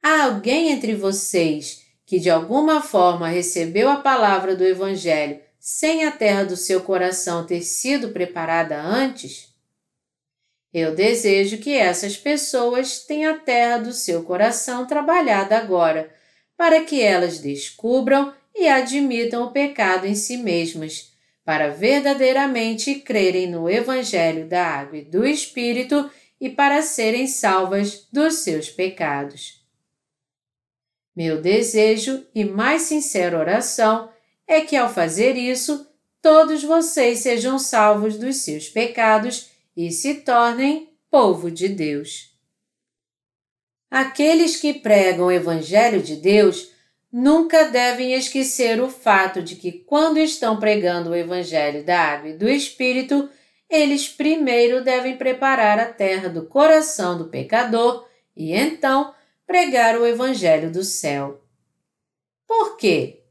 [0.02, 6.12] Há alguém entre vocês que de alguma forma recebeu a palavra do Evangelho sem a
[6.12, 9.54] terra do seu coração ter sido preparada antes?
[10.74, 16.12] Eu desejo que essas pessoas tenham a terra do seu coração trabalhada agora,
[16.58, 21.12] para que elas descubram e admitam o pecado em si mesmas,
[21.46, 26.10] para verdadeiramente crerem no Evangelho da Água e do Espírito
[26.42, 29.64] e para serem salvas dos seus pecados.
[31.16, 34.10] Meu desejo e mais sincera oração
[34.48, 35.88] é que ao fazer isso,
[36.20, 42.32] todos vocês sejam salvos dos seus pecados e se tornem povo de Deus.
[43.90, 46.72] Aqueles que pregam o Evangelho de Deus
[47.12, 52.38] nunca devem esquecer o fato de que, quando estão pregando o Evangelho da Água e
[52.38, 53.30] do Espírito,
[53.72, 58.06] eles primeiro devem preparar a terra do coração do pecador
[58.36, 59.14] e então
[59.48, 61.42] pregar o Evangelho do céu.
[62.46, 63.22] Por quê?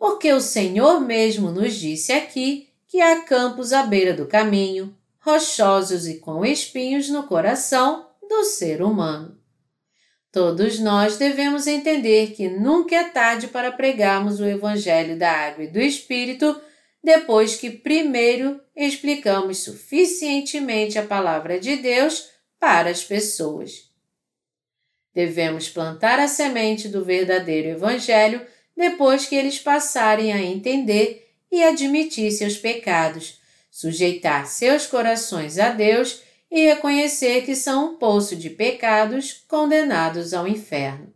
[0.00, 6.08] porque o Senhor mesmo nos disse aqui que há campos à beira do caminho, rochosos
[6.08, 9.38] e com espinhos no coração do ser humano.
[10.32, 15.68] Todos nós devemos entender que nunca é tarde para pregarmos o Evangelho da Água e
[15.68, 16.58] do Espírito
[17.02, 23.90] depois que primeiro explicamos suficientemente a palavra de Deus para as pessoas.
[25.14, 32.30] Devemos plantar a semente do verdadeiro Evangelho depois que eles passarem a entender e admitir
[32.30, 39.44] seus pecados, sujeitar seus corações a Deus e reconhecer que são um poço de pecados
[39.48, 41.12] condenados ao inferno.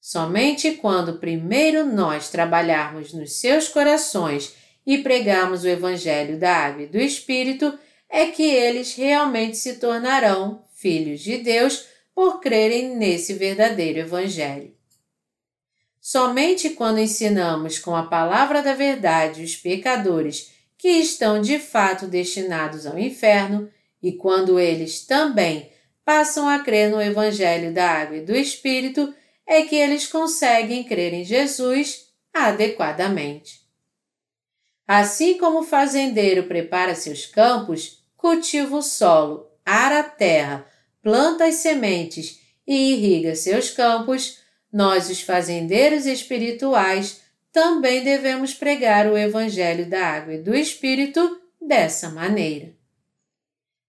[0.00, 4.54] Somente quando primeiro nós trabalharmos nos seus corações
[4.86, 10.64] e pregarmos o Evangelho da Água e do Espírito é que eles realmente se tornarão
[10.72, 14.74] filhos de Deus por crerem nesse verdadeiro Evangelho.
[16.00, 22.86] Somente quando ensinamos com a palavra da verdade os pecadores que estão de fato destinados
[22.86, 23.70] ao inferno
[24.02, 25.70] e quando eles também
[26.04, 29.14] passam a crer no Evangelho da Água e do Espírito,
[29.46, 33.59] é que eles conseguem crer em Jesus adequadamente.
[34.92, 40.66] Assim como o fazendeiro prepara seus campos, cultiva o solo, ara a terra,
[41.00, 44.40] planta as sementes e irriga seus campos,
[44.72, 47.20] nós, os fazendeiros espirituais,
[47.52, 52.74] também devemos pregar o Evangelho da Água e do Espírito dessa maneira.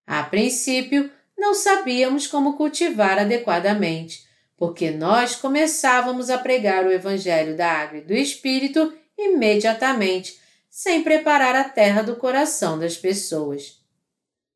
[0.05, 4.23] A princípio, não sabíamos como cultivar adequadamente,
[4.55, 10.39] porque nós começávamos a pregar o Evangelho da Água e do Espírito imediatamente,
[10.71, 13.81] sem preparar a terra do coração das pessoas.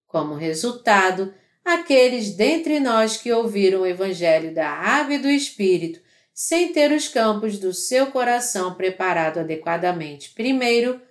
[0.08, 6.00] Como resultado, aqueles dentre nós que ouviram o Evangelho da Água e do Espírito
[6.34, 11.02] sem ter os campos do seu coração preparado adequadamente primeiro,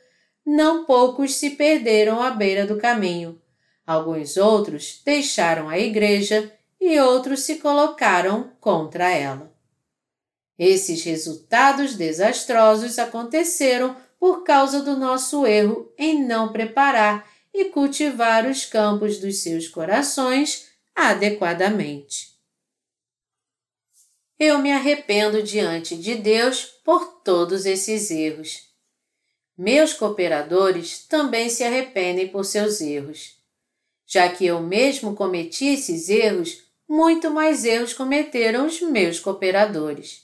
[0.45, 3.41] não poucos se perderam à beira do caminho.
[3.87, 6.51] Alguns outros deixaram a igreja
[6.81, 9.55] e outros se colocaram contra ela.
[10.59, 18.65] Esses resultados desastrosos aconteceram por causa do nosso erro em não preparar e cultivar os
[18.65, 22.33] campos dos seus corações adequadamente.
[24.39, 28.63] Eu me arrependo diante de Deus por todos esses erros.
[29.59, 33.37] Meus cooperadores também se arrependem por seus erros.
[34.07, 40.23] Já que eu mesmo cometi esses erros, muito mais erros cometeram os meus cooperadores.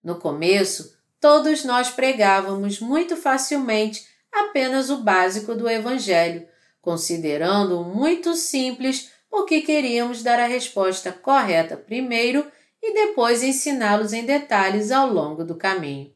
[0.00, 6.48] No começo, todos nós pregávamos muito facilmente apenas o básico do Evangelho,
[6.80, 12.50] considerando-o muito simples porque queríamos dar a resposta correta primeiro
[12.82, 16.12] e depois ensiná-los em detalhes ao longo do caminho.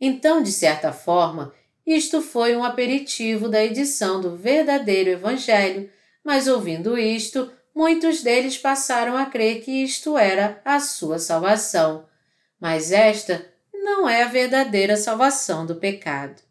[0.00, 1.52] Então, de certa forma,
[1.86, 5.90] isto foi um aperitivo da edição do verdadeiro Evangelho,
[6.24, 12.06] mas ouvindo isto, muitos deles passaram a crer que isto era a sua salvação.
[12.58, 13.46] Mas esta
[13.86, 16.42] não é a verdadeira salvação do pecado.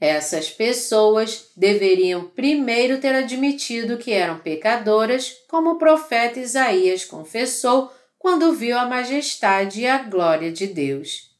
[0.00, 8.52] Essas pessoas deveriam primeiro ter admitido que eram pecadoras, como o profeta Isaías confessou quando
[8.52, 11.30] viu a majestade e a glória de Deus.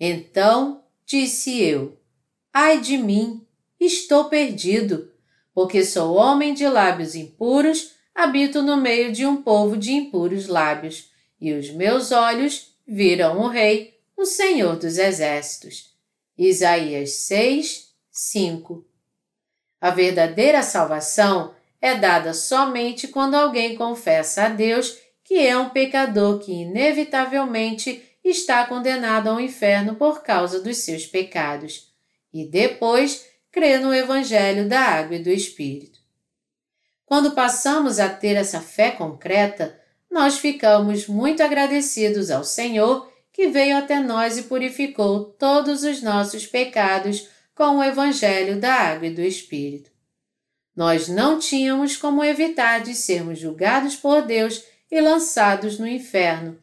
[0.00, 1.96] Então disse eu:
[2.52, 3.46] Ai de mim,
[3.78, 5.08] estou perdido,
[5.54, 11.12] porque sou homem de lábios impuros, habito no meio de um povo de impuros lábios,
[11.40, 15.92] e os meus olhos viram o Rei, o Senhor dos Exércitos.
[16.36, 18.86] Isaías 6, 5.
[19.80, 26.40] A verdadeira salvação é dada somente quando alguém confessa a Deus que é um pecador
[26.40, 31.92] que inevitavelmente está condenado ao inferno por causa dos seus pecados,
[32.32, 36.00] e depois crê no Evangelho da Água e do Espírito.
[37.04, 39.78] Quando passamos a ter essa fé concreta,
[40.12, 46.46] nós ficamos muito agradecidos ao Senhor que veio até nós e purificou todos os nossos
[46.46, 49.90] pecados com o Evangelho da Água e do Espírito.
[50.76, 56.58] Nós não tínhamos como evitar de sermos julgados por Deus e lançados no inferno,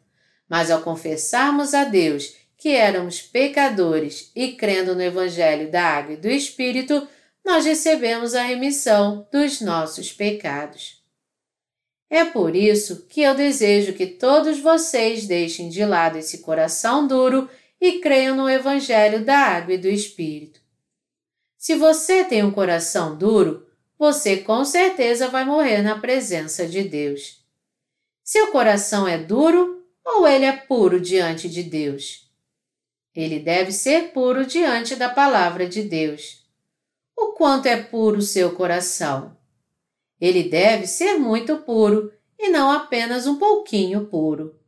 [0.48, 6.16] mas ao confessarmos a Deus que éramos pecadores e crendo no Evangelho da Água e
[6.16, 7.08] do Espírito,
[7.44, 10.99] nós recebemos a remissão dos nossos pecados.
[12.10, 17.48] É por isso que eu desejo que todos vocês deixem de lado esse coração duro
[17.80, 20.60] e creiam no Evangelho da Água e do Espírito.
[21.56, 23.64] Se você tem um coração duro,
[23.96, 27.44] você com certeza vai morrer na presença de Deus.
[28.24, 32.28] Seu coração é duro ou ele é puro diante de Deus?
[33.14, 36.44] Ele deve ser puro diante da palavra de Deus.
[37.16, 39.36] O quanto é puro seu coração?
[40.20, 44.58] Ele deve ser muito puro e não apenas um pouquinho puro.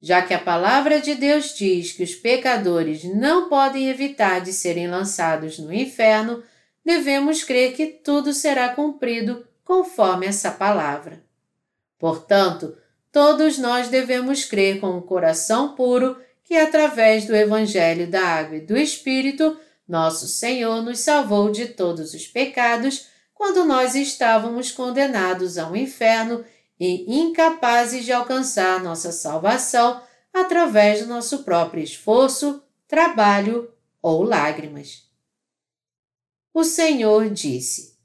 [0.00, 4.88] Já que a palavra de Deus diz que os pecadores não podem evitar de serem
[4.88, 6.42] lançados no inferno,
[6.84, 11.24] devemos crer que tudo será cumprido conforme essa palavra.
[11.98, 12.76] Portanto,
[13.10, 18.60] todos nós devemos crer com um coração puro que, através do Evangelho da Água e
[18.60, 19.58] do Espírito,
[19.88, 26.44] nosso Senhor nos salvou de todos os pecados quando nós estávamos condenados ao inferno
[26.80, 33.70] e incapazes de alcançar nossa salvação através do nosso próprio esforço, trabalho
[34.00, 35.04] ou lágrimas.
[36.52, 37.98] O Senhor disse: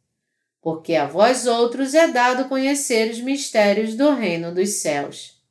[0.62, 5.42] Porque a vós outros é dado conhecer os mistérios do reino dos céus.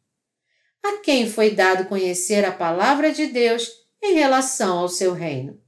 [0.83, 3.71] A quem foi dado conhecer a palavra de Deus
[4.03, 5.59] em relação ao seu reino?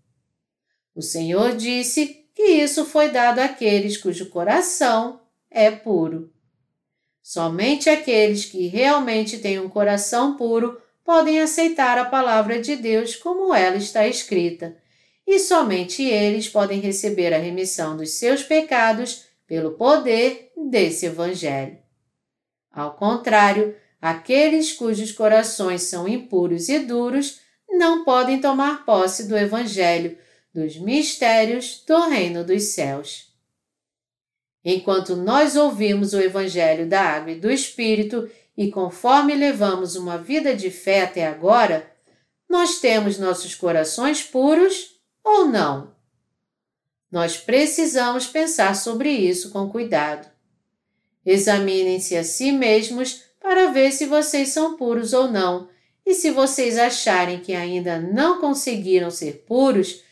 [0.95, 6.33] O Senhor disse que isso foi dado àqueles cujo coração é puro.
[7.23, 13.55] Somente aqueles que realmente têm um coração puro podem aceitar a palavra de Deus como
[13.55, 14.77] ela está escrita,
[15.25, 21.79] e somente eles podem receber a remissão dos seus pecados pelo poder desse Evangelho.
[22.73, 30.19] Ao contrário, aqueles cujos corações são impuros e duros não podem tomar posse do Evangelho
[30.55, 33.33] dos mistérios do reino dos céus.
[34.65, 40.55] Enquanto nós ouvimos o Evangelho da Água e do Espírito e conforme levamos uma vida
[40.55, 41.91] de fé até agora,
[42.49, 45.95] nós temos nossos corações puros ou não?
[47.11, 50.31] Nós precisamos pensar sobre isso com cuidado.
[51.25, 55.69] Examinem-se a si mesmos para ver se vocês são puros ou não,
[56.05, 60.03] e se vocês acharem que ainda não conseguiram ser puros,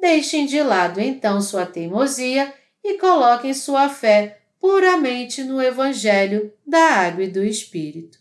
[0.00, 7.24] deixem de lado então sua teimosia e coloquem sua fé puramente no Evangelho da Água
[7.24, 8.18] e do Espírito.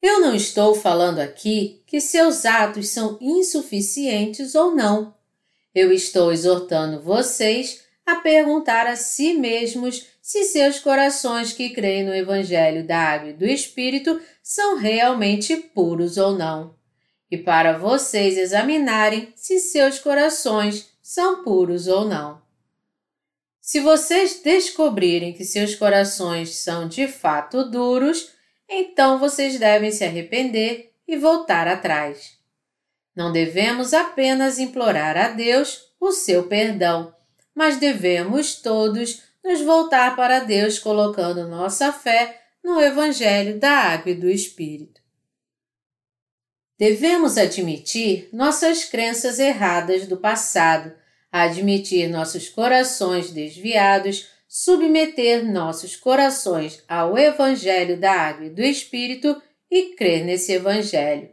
[0.00, 5.14] Eu não estou falando aqui que seus atos são insuficientes ou não.
[5.74, 12.14] Eu estou exortando vocês a perguntar a si mesmos se seus corações que creem no
[12.14, 16.74] Evangelho da Água e do Espírito são realmente puros ou não,
[17.30, 22.40] e para vocês examinarem se seus corações são puros ou não.
[23.60, 28.30] Se vocês descobrirem que seus corações são de fato duros,
[28.68, 32.38] então vocês devem se arrepender e voltar atrás.
[33.14, 37.14] Não devemos apenas implorar a Deus o seu perdão,
[37.54, 44.14] mas devemos todos nos voltar para Deus colocando nossa fé no Evangelho da Água e
[44.14, 45.00] do Espírito.
[46.78, 50.92] Devemos admitir nossas crenças erradas do passado,
[51.32, 59.94] admitir nossos corações desviados submeter nossos corações ao Evangelho da Água e do Espírito e
[59.94, 61.28] crer nesse Evangelho.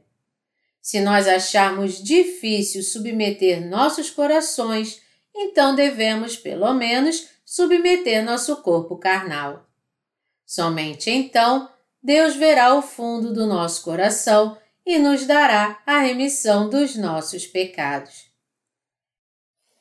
[0.82, 5.02] Se nós acharmos difícil submeter nossos corações,
[5.34, 9.66] então devemos, pelo menos, submeter nosso corpo carnal.
[10.46, 11.70] Somente então
[12.04, 18.30] Deus verá o fundo do nosso coração e nos dará a remissão dos nossos pecados.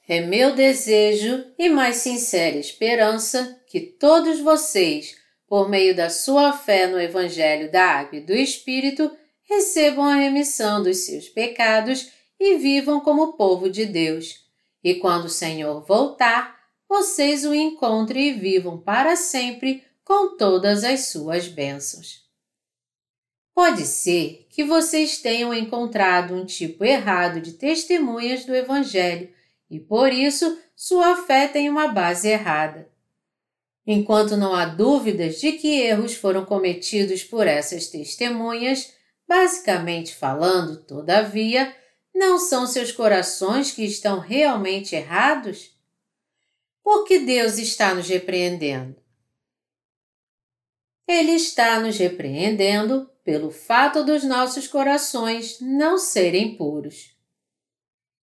[0.09, 6.86] É meu desejo e mais sincera esperança que todos vocês, por meio da sua fé
[6.86, 9.11] no Evangelho da Água e do Espírito,
[9.48, 14.44] recebam a remissão dos seus pecados e vivam como povo de Deus.
[14.82, 16.55] E quando o Senhor voltar,
[16.88, 22.24] vocês o encontrem e vivam para sempre com todas as suas bênçãos.
[23.55, 29.32] Pode ser que vocês tenham encontrado um tipo errado de testemunhas do Evangelho
[29.70, 32.90] e por isso sua fé tem uma base errada.
[33.86, 38.92] Enquanto não há dúvidas de que erros foram cometidos por essas testemunhas,
[39.28, 41.74] basicamente falando, todavia,
[42.12, 45.76] não são seus corações que estão realmente errados?
[46.82, 48.96] Por que Deus está nos repreendendo?
[51.07, 57.16] Ele está nos repreendendo pelo fato dos nossos corações não serem puros.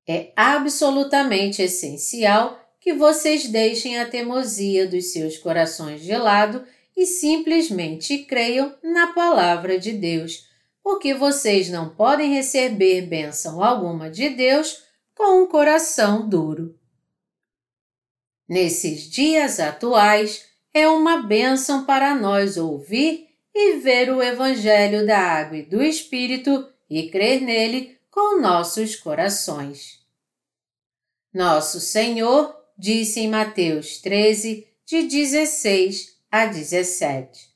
[0.08, 6.64] É absolutamente essencial que vocês deixem a teimosia dos seus corações de lado
[6.96, 10.48] e simplesmente creiam na palavra de Deus,
[10.84, 14.84] porque vocês não podem receber bênção alguma de Deus
[15.16, 16.78] com um coração duro.
[18.48, 25.58] Nesses dias atuais, é uma bênção para nós ouvir e ver o Evangelho da Água
[25.58, 30.00] e do Espírito e crer nele com nossos corações.
[31.34, 37.50] Nosso Senhor disse em Mateus 13, de 16 a 17: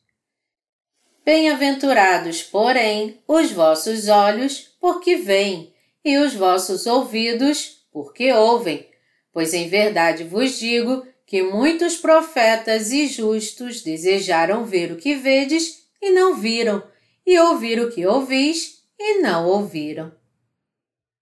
[1.26, 5.74] Bem-aventurados, porém, os vossos olhos, porque veem,
[6.04, 8.88] e os vossos ouvidos, porque ouvem,
[9.34, 15.85] pois em verdade vos digo que muitos profetas e justos desejaram ver o que vedes
[16.06, 16.84] e não viram,
[17.26, 20.14] e ouvir o que ouvis e não ouviram.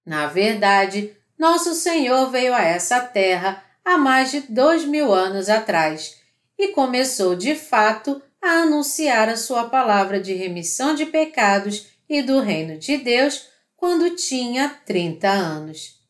[0.05, 6.17] Na verdade, nosso Senhor veio a essa terra há mais de dois mil anos atrás
[6.59, 12.41] e começou de fato a anunciar a sua palavra de remissão de pecados e do
[12.41, 16.01] reino de Deus quando tinha 30 anos.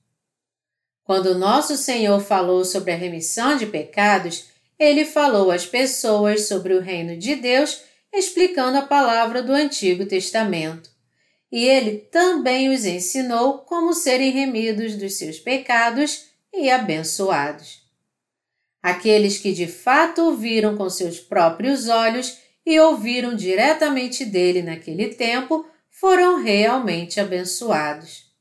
[1.03, 4.45] Quando nosso Senhor falou sobre a remissão de pecados,
[4.80, 7.84] ele falou às pessoas sobre o reino de Deus,
[8.14, 10.93] explicando a palavra do Antigo Testamento
[11.53, 17.84] e ele também os ensinou como serem remidos dos seus pecados e abençoados.
[18.82, 25.09] Aqueles que de fato o viram com seus próprios olhos e ouviram diretamente dele naquele
[25.09, 28.34] tempo foram realmente abençoados.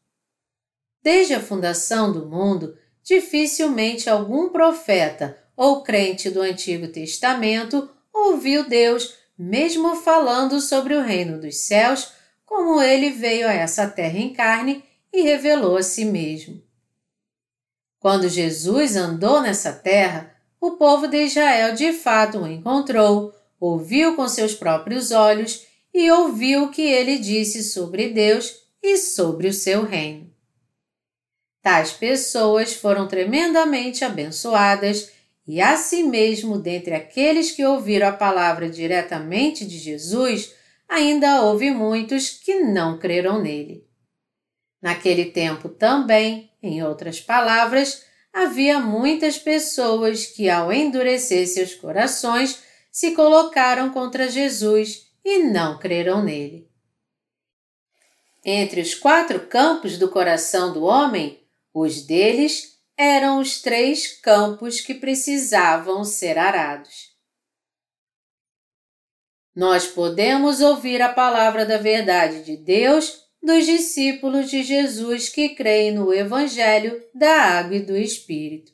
[1.03, 9.19] Desde a fundação do mundo, dificilmente algum profeta ou crente do Antigo Testamento ouviu Deus,
[9.43, 12.13] mesmo falando sobre o reino dos céus
[12.45, 16.63] como ele veio a essa terra em carne e revelou a si mesmo.
[17.99, 24.29] Quando Jesus andou nessa terra, o povo de Israel de fato o encontrou, ouviu com
[24.29, 29.85] seus próprios olhos e ouviu o que ele disse sobre Deus e sobre o seu
[29.85, 30.33] reino.
[31.61, 35.11] Tais pessoas foram tremendamente abençoadas
[35.47, 40.55] e, assim mesmo, dentre aqueles que ouviram a palavra diretamente de Jesus,
[40.89, 43.85] ainda houve muitos que não creram nele.
[44.81, 53.13] Naquele tempo também, em outras palavras, havia muitas pessoas que, ao endurecer seus corações, se
[53.13, 56.69] colocaram contra Jesus e não creram nele.
[58.45, 61.41] Entre os quatro campos do coração do homem,
[61.73, 62.72] os deles
[63.03, 67.11] eram os três campos que precisavam ser arados.
[69.55, 75.93] Nós podemos ouvir a palavra da verdade de Deus dos discípulos de Jesus que creem
[75.93, 78.73] no Evangelho da Água e do Espírito.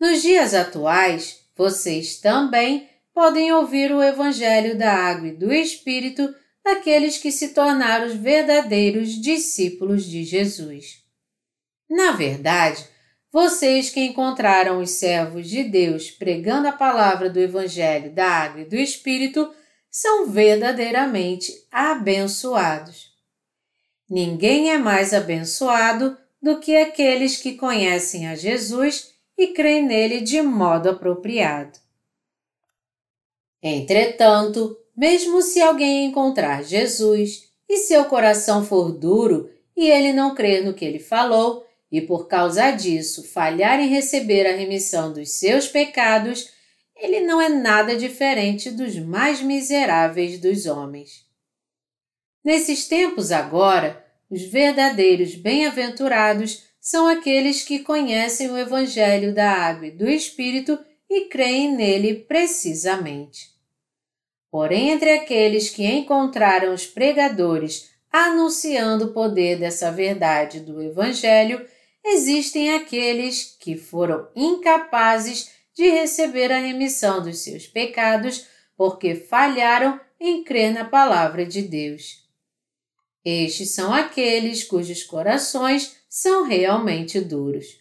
[0.00, 6.34] Nos dias atuais, vocês também podem ouvir o Evangelho da Água e do Espírito
[6.64, 11.07] daqueles que se tornaram os verdadeiros discípulos de Jesus.
[11.88, 12.86] Na verdade,
[13.32, 18.64] vocês que encontraram os servos de Deus pregando a palavra do Evangelho da Água e
[18.64, 19.52] do Espírito
[19.90, 23.12] são verdadeiramente abençoados.
[24.08, 30.40] Ninguém é mais abençoado do que aqueles que conhecem a Jesus e creem nele de
[30.40, 31.78] modo apropriado.
[33.62, 40.64] Entretanto, mesmo se alguém encontrar Jesus e seu coração for duro e ele não crer
[40.64, 45.68] no que ele falou, e por causa disso falhar em receber a remissão dos seus
[45.68, 46.52] pecados,
[46.94, 51.26] ele não é nada diferente dos mais miseráveis dos homens.
[52.44, 59.90] Nesses tempos agora, os verdadeiros bem-aventurados são aqueles que conhecem o Evangelho da Água e
[59.90, 60.78] do Espírito
[61.08, 63.50] e creem nele precisamente.
[64.50, 71.66] Porém, entre aqueles que encontraram os pregadores anunciando o poder dessa verdade do Evangelho,
[72.14, 78.46] existem aqueles que foram incapazes de receber a remissão dos seus pecados
[78.76, 82.26] porque falharam em crer na palavra de Deus.
[83.24, 87.80] Estes são aqueles cujos corações são realmente duros.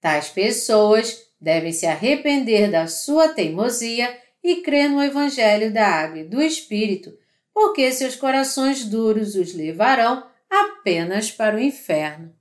[0.00, 6.24] Tais pessoas devem se arrepender da sua teimosia e crer no Evangelho da Água e
[6.24, 7.16] do Espírito,
[7.52, 12.34] porque seus corações duros os levarão apenas para o inferno.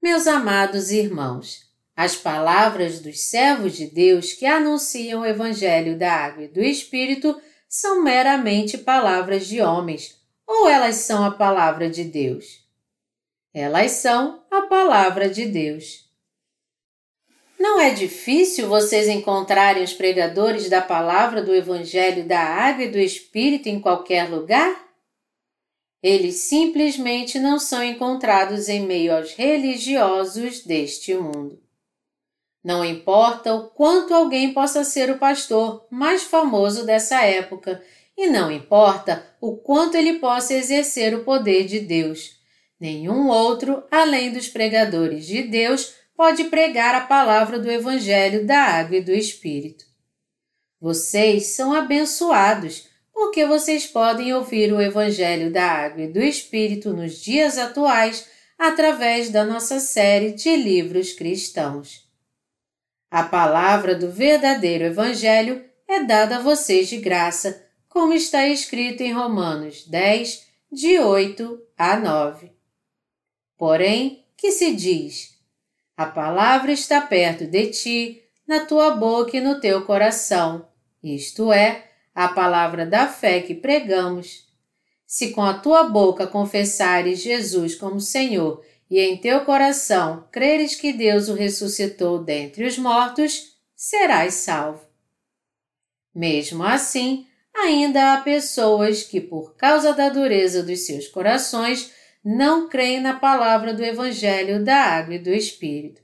[0.00, 6.44] Meus amados irmãos, as palavras dos servos de Deus que anunciam o Evangelho da Água
[6.44, 7.38] e do Espírito
[7.68, 12.64] são meramente palavras de homens ou elas são a palavra de Deus?
[13.52, 16.08] Elas são a palavra de Deus.
[17.58, 22.98] Não é difícil vocês encontrarem os pregadores da palavra do Evangelho da Água e do
[22.98, 24.87] Espírito em qualquer lugar?
[26.02, 31.60] Eles simplesmente não são encontrados em meio aos religiosos deste mundo.
[32.62, 37.82] Não importa o quanto alguém possa ser o pastor mais famoso dessa época
[38.16, 42.36] e não importa o quanto ele possa exercer o poder de Deus.
[42.80, 48.96] Nenhum outro, além dos pregadores de Deus, pode pregar a palavra do Evangelho da Água
[48.96, 49.84] e do Espírito.
[50.80, 52.87] Vocês são abençoados,
[53.18, 59.28] porque vocês podem ouvir o Evangelho da Água e do Espírito nos dias atuais através
[59.28, 62.08] da nossa série de livros cristãos.
[63.10, 69.12] A palavra do verdadeiro Evangelho é dada a vocês de graça como está escrito em
[69.12, 72.52] Romanos 10, de 8 a 9.
[73.56, 75.36] Porém, que se diz:
[75.96, 80.68] A palavra está perto de ti, na tua boca e no teu coração,
[81.02, 81.87] isto é,
[82.18, 84.44] a palavra da fé que pregamos.
[85.06, 88.60] Se com a tua boca confessares Jesus como Senhor
[88.90, 94.84] e em teu coração creres que Deus o ressuscitou dentre os mortos, serás salvo.
[96.12, 101.92] Mesmo assim, ainda há pessoas que, por causa da dureza dos seus corações,
[102.24, 106.02] não creem na palavra do Evangelho da Água e do Espírito.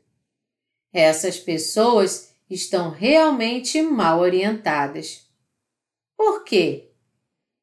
[0.92, 5.23] Essas pessoas estão realmente mal orientadas.
[6.16, 6.90] Por quê?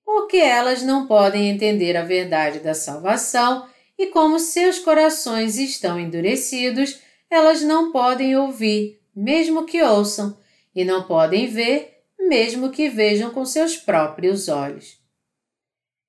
[0.04, 7.00] Porque elas não podem entender a verdade da salvação e, como seus corações estão endurecidos,
[7.30, 10.38] elas não podem ouvir, mesmo que ouçam,
[10.76, 15.00] e não podem ver, mesmo que vejam com seus próprios olhos.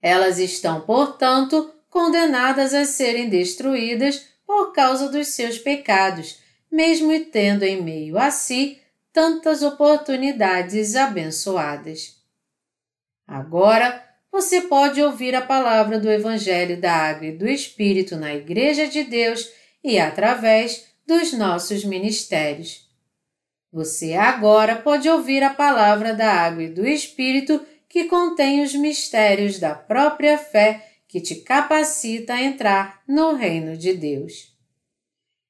[0.00, 6.40] Elas estão, portanto, condenadas a serem destruídas por causa dos seus pecados,
[6.70, 8.80] mesmo tendo em meio a si
[9.12, 12.21] tantas oportunidades abençoadas.
[13.26, 18.88] Agora, você pode ouvir a palavra do Evangelho da Água e do Espírito na Igreja
[18.88, 19.50] de Deus
[19.84, 22.88] e através dos nossos ministérios.
[23.72, 29.58] Você agora pode ouvir a palavra da água e do Espírito que contém os mistérios
[29.58, 34.52] da própria fé que te capacita a entrar no reino de Deus.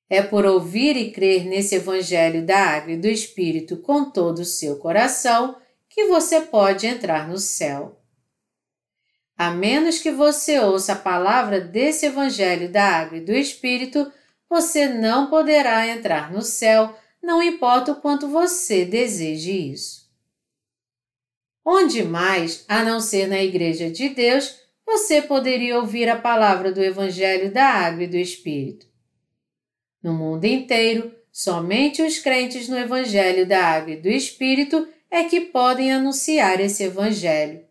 [0.08, 4.44] É por ouvir e crer nesse Evangelho da Água e do Espírito com todo o
[4.44, 5.56] seu coração
[5.92, 8.00] que você pode entrar no céu.
[9.36, 14.10] A menos que você ouça a palavra desse Evangelho da Água e do Espírito,
[14.48, 20.10] você não poderá entrar no céu, não importa o quanto você deseje isso.
[21.64, 26.82] Onde mais, a não ser na Igreja de Deus, você poderia ouvir a palavra do
[26.82, 28.86] Evangelho da Água e do Espírito?
[30.02, 35.42] No mundo inteiro, somente os crentes no Evangelho da Água e do Espírito é que
[35.42, 37.62] podem anunciar esse Evangelho.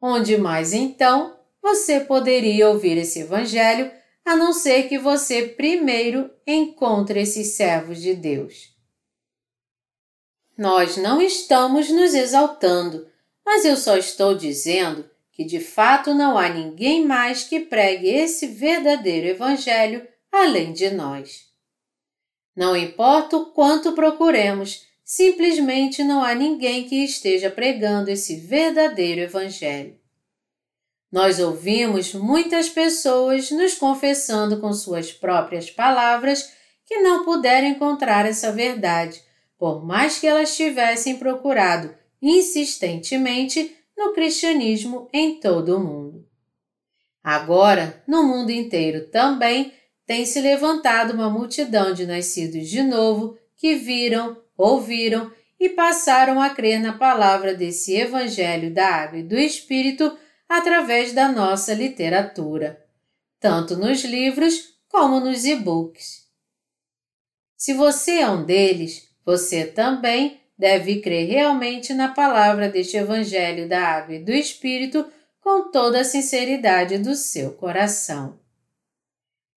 [0.00, 3.92] Onde mais então você poderia ouvir esse Evangelho
[4.24, 8.74] a não ser que você primeiro encontre esses servos de Deus?
[10.56, 13.06] Nós não estamos nos exaltando,
[13.44, 18.46] mas eu só estou dizendo que de fato não há ninguém mais que pregue esse
[18.46, 21.50] verdadeiro Evangelho além de nós.
[22.56, 29.96] Não importa o quanto procuremos, simplesmente não há ninguém que esteja pregando esse verdadeiro Evangelho.
[31.12, 36.52] Nós ouvimos muitas pessoas nos confessando com suas próprias palavras
[36.84, 39.22] que não puderam encontrar essa verdade,
[39.56, 46.26] por mais que elas tivessem procurado insistentemente no cristianismo em todo o mundo.
[47.22, 49.72] Agora, no mundo inteiro também,
[50.04, 56.50] tem se levantado uma multidão de nascidos de novo que viram, ouviram e passaram a
[56.50, 60.16] crer na palavra desse Evangelho da Água e do Espírito
[60.48, 62.84] através da nossa literatura,
[63.40, 66.26] tanto nos livros como nos e-books.
[67.56, 73.80] Se você é um deles, você também deve crer realmente na palavra deste Evangelho da
[73.80, 75.06] Água e do Espírito
[75.40, 78.38] com toda a sinceridade do seu coração.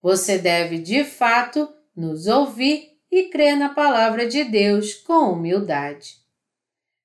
[0.01, 6.15] Você deve, de fato, nos ouvir e crer na palavra de Deus com humildade.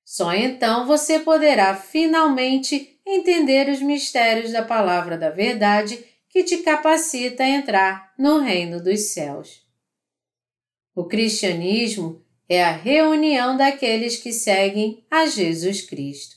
[0.03, 7.43] Só então você poderá finalmente entender os mistérios da palavra da verdade que te capacita
[7.43, 9.65] a entrar no reino dos céus.
[10.95, 16.35] O cristianismo é a reunião daqueles que seguem a Jesus Cristo.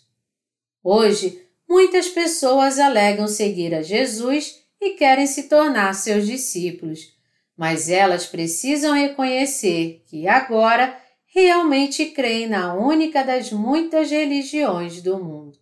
[0.83, 7.18] Hoje, muitas pessoas alegam seguir a Jesus e querem se tornar seus discípulos,
[7.59, 10.97] mas elas precisam reconhecer que agora
[11.27, 15.59] realmente creem na única das muitas religiões do mundo.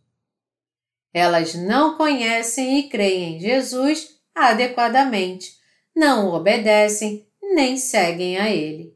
[1.10, 5.56] Elas não conhecem e creem em Jesus adequadamente,
[5.94, 8.94] não o obedecem nem seguem a Ele.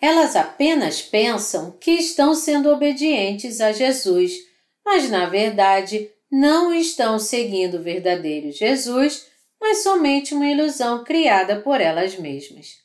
[0.00, 4.32] Elas apenas pensam que estão sendo obedientes a Jesus,
[4.82, 9.29] mas na verdade não estão seguindo o verdadeiro Jesus,
[9.60, 12.78] mas somente uma ilusão criada por elas mesmas.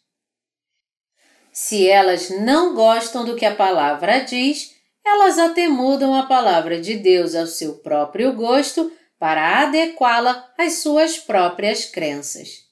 [1.51, 6.97] Se elas não gostam do que a palavra diz, elas até mudam a palavra de
[6.97, 12.65] Deus ao seu próprio gosto para adequá-la às suas próprias crenças.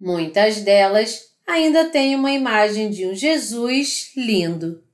[0.00, 4.84] Muitas delas ainda tem uma imagem de um Jesus lindo.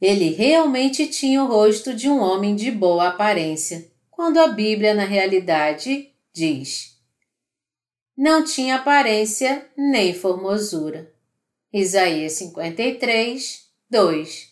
[0.00, 5.04] Ele realmente tinha o rosto de um homem de boa aparência, quando a Bíblia, na
[5.04, 6.96] realidade, diz:
[8.16, 11.12] Não tinha aparência nem formosura.
[11.72, 14.48] Isaías 53, 2.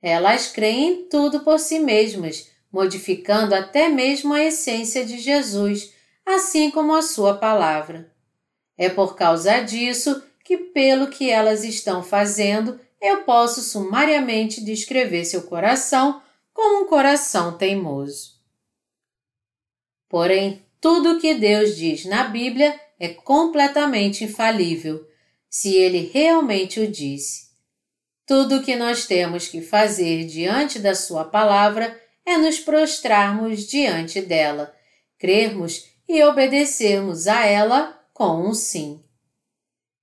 [0.00, 5.92] Elas creem em tudo por si mesmas, modificando até mesmo a essência de Jesus,
[6.24, 8.10] assim como a sua palavra.
[8.78, 15.42] É por causa disso que, pelo que elas estão fazendo, eu posso sumariamente descrever seu
[15.42, 16.22] coração
[16.54, 18.41] como um coração teimoso.
[20.12, 25.08] Porém, tudo o que Deus diz na Bíblia é completamente infalível,
[25.48, 27.46] se ele realmente o disse.
[28.26, 34.20] Tudo o que nós temos que fazer diante da Sua palavra é nos prostrarmos diante
[34.20, 34.74] dela,
[35.18, 39.02] crermos e obedecermos a ela com um sim.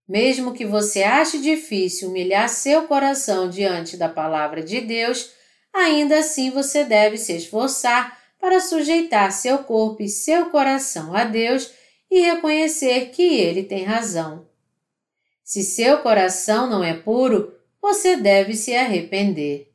[0.08, 5.30] Mesmo que você ache difícil humilhar seu coração diante da palavra de Deus,
[5.72, 11.72] ainda assim você deve se esforçar para sujeitar seu corpo e seu coração a Deus
[12.10, 14.48] e reconhecer que Ele tem razão.
[15.44, 19.72] Se seu coração não é puro, você deve se arrepender.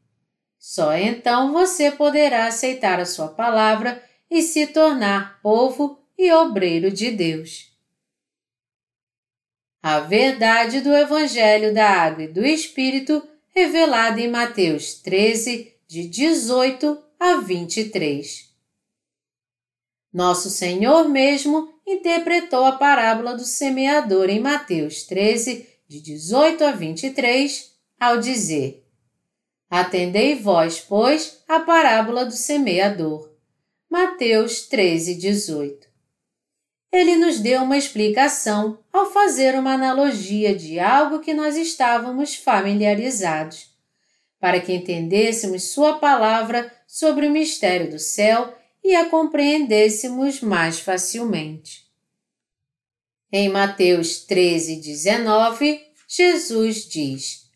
[0.58, 7.10] Só então você poderá aceitar a sua palavra e se tornar povo e obreiro de
[7.10, 7.72] Deus.
[9.82, 13.22] A verdade do Evangelho da Água e do Espírito
[13.54, 18.53] revelada em Mateus 13, de 18 a 23.
[20.14, 27.72] Nosso Senhor mesmo interpretou a parábola do semeador em Mateus 13, de 18 a 23,
[27.98, 28.86] ao dizer:
[29.68, 33.28] Atendei vós, pois, a parábola do semeador.
[33.90, 35.88] Mateus 13, 18.
[36.92, 43.74] Ele nos deu uma explicação ao fazer uma analogia de algo que nós estávamos familiarizados,
[44.38, 48.54] para que entendêssemos Sua palavra sobre o mistério do céu
[48.84, 51.84] e a compreendêssemos mais facilmente.
[53.32, 57.50] Em Mateus 13, 19, Jesus diz: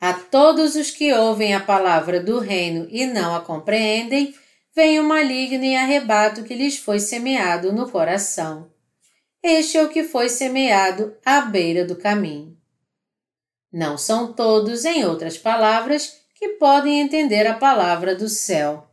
[0.00, 4.32] A todos os que ouvem a palavra do reino e não a compreendem,
[4.74, 8.70] vem o maligno e arrebato que lhes foi semeado no coração.
[9.42, 12.56] Este é o que foi semeado à beira do caminho.
[13.72, 18.87] Não são todos, em outras palavras, que podem entender a palavra do céu.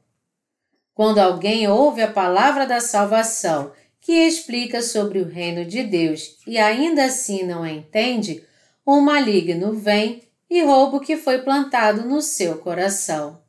[0.96, 6.58] Quando alguém ouve a palavra da salvação que explica sobre o reino de Deus e
[6.58, 8.42] ainda assim não a entende,
[8.86, 13.42] o maligno vem e rouba o que foi plantado no seu coração.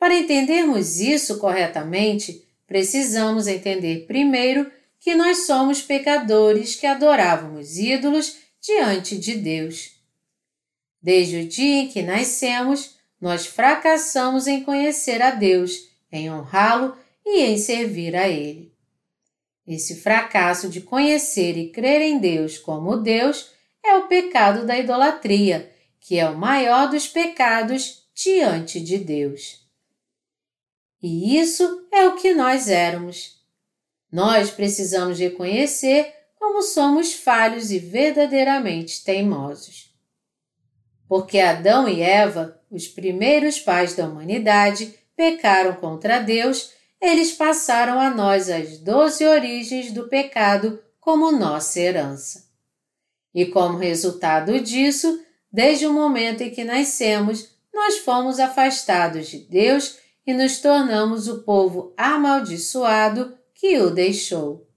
[0.00, 4.68] Para entendermos isso corretamente, precisamos entender primeiro
[4.98, 9.92] que nós somos pecadores que adorávamos ídolos diante de Deus.
[11.00, 17.40] Desde o dia em que nascemos, nós fracassamos em conhecer a Deus em honrá-lo e
[17.40, 18.72] em servir a Ele.
[19.66, 23.50] Esse fracasso de conhecer e crer em Deus como Deus
[23.82, 29.66] é o pecado da idolatria, que é o maior dos pecados diante de Deus.
[31.02, 33.40] E isso é o que nós éramos.
[34.10, 39.92] Nós precisamos reconhecer como somos falhos e verdadeiramente teimosos.
[41.08, 48.10] Porque Adão e Eva, os primeiros pais da humanidade, pecaram contra Deus, eles passaram a
[48.10, 52.50] nós as doze origens do pecado como nossa herança.
[53.34, 59.98] E como resultado disso, desde o momento em que nascemos, nós fomos afastados de Deus
[60.26, 64.68] e nos tornamos o povo amaldiçoado que o deixou.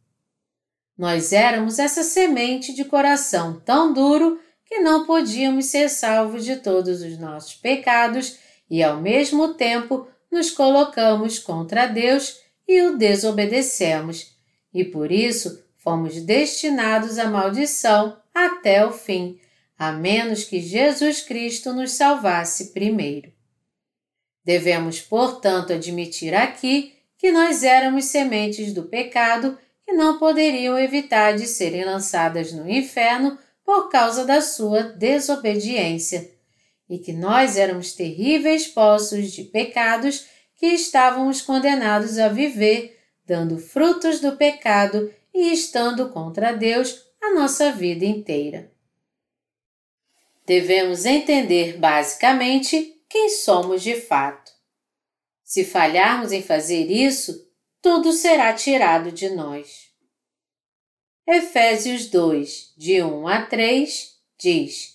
[0.97, 7.01] Nós éramos essa semente de coração tão duro que não podíamos ser salvos de todos
[7.01, 14.35] os nossos pecados e, ao mesmo tempo, nos colocamos contra Deus e o desobedecemos,
[14.73, 19.39] e por isso fomos destinados à maldição até o fim,
[19.79, 23.31] a menos que Jesus Cristo nos salvasse primeiro.
[24.43, 31.47] Devemos, portanto, admitir aqui que nós éramos sementes do pecado que não poderiam evitar de
[31.47, 36.34] serem lançadas no inferno por causa da sua desobediência
[36.89, 40.25] e que nós éramos terríveis poços de pecados
[40.55, 47.71] que estávamos condenados a viver, dando frutos do pecado e estando contra Deus a nossa
[47.71, 48.71] vida inteira.
[50.45, 54.51] Devemos entender basicamente quem somos de fato.
[55.43, 57.49] Se falharmos em fazer isso,
[57.81, 59.91] tudo será tirado de nós.
[61.27, 64.94] Efésios 2, de 1 a 3, diz: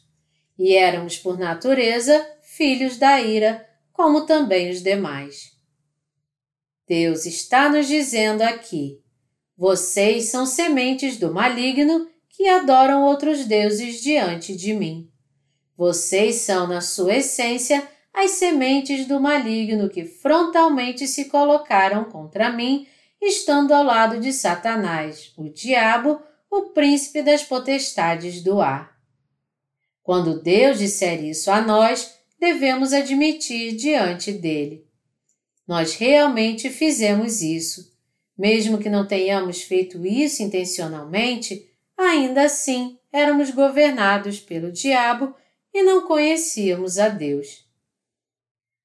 [0.57, 5.51] e éramos por natureza filhos da ira, como também os demais.
[6.87, 9.01] Deus está nos dizendo aqui:
[9.57, 15.09] vocês são sementes do maligno que adoram outros deuses diante de mim.
[15.77, 22.87] Vocês são, na sua essência, as sementes do maligno que frontalmente se colocaram contra mim,
[23.21, 28.90] estando ao lado de Satanás, o diabo, o príncipe das potestades do ar.
[30.11, 34.85] Quando Deus disser isso a nós, devemos admitir diante dele.
[35.65, 37.95] Nós realmente fizemos isso.
[38.37, 41.65] Mesmo que não tenhamos feito isso intencionalmente,
[41.97, 45.33] ainda assim éramos governados pelo diabo
[45.73, 47.65] e não conhecíamos a Deus.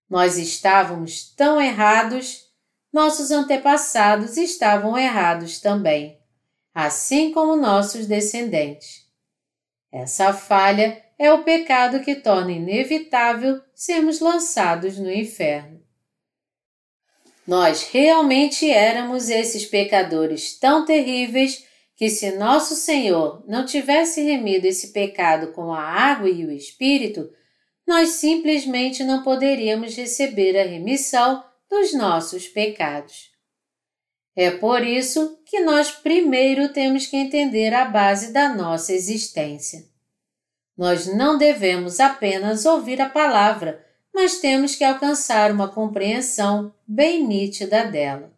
[0.08, 2.44] Nós estávamos tão errados,
[2.92, 6.20] nossos antepassados estavam errados também,
[6.72, 9.04] assim como nossos descendentes.
[9.90, 15.82] Essa falha é o pecado que torna inevitável sermos lançados no inferno.
[17.46, 21.64] Nós realmente éramos esses pecadores tão terríveis
[21.94, 27.30] que, se nosso Senhor não tivesse remido esse pecado com a água e o Espírito,
[27.86, 33.30] nós simplesmente não poderíamos receber a remissão dos nossos pecados.
[34.34, 39.95] É por isso que nós primeiro temos que entender a base da nossa existência.
[40.76, 47.84] Nós não devemos apenas ouvir a palavra, mas temos que alcançar uma compreensão bem nítida
[47.84, 48.32] dela.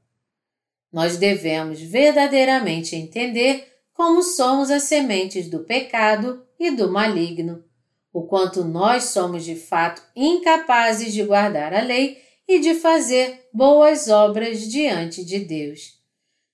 [0.92, 7.64] Nós devemos verdadeiramente entender como somos as sementes do pecado e do maligno,
[8.12, 14.08] o quanto nós somos de fato incapazes de guardar a lei e de fazer boas
[14.08, 16.00] obras diante de Deus,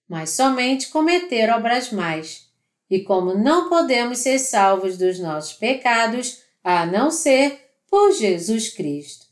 [0.09, 2.44] mas somente cometer obras mais.
[2.91, 7.61] E como não podemos ser salvos dos nossos pecados, a não ser
[7.91, 9.27] por Jesus Cristo.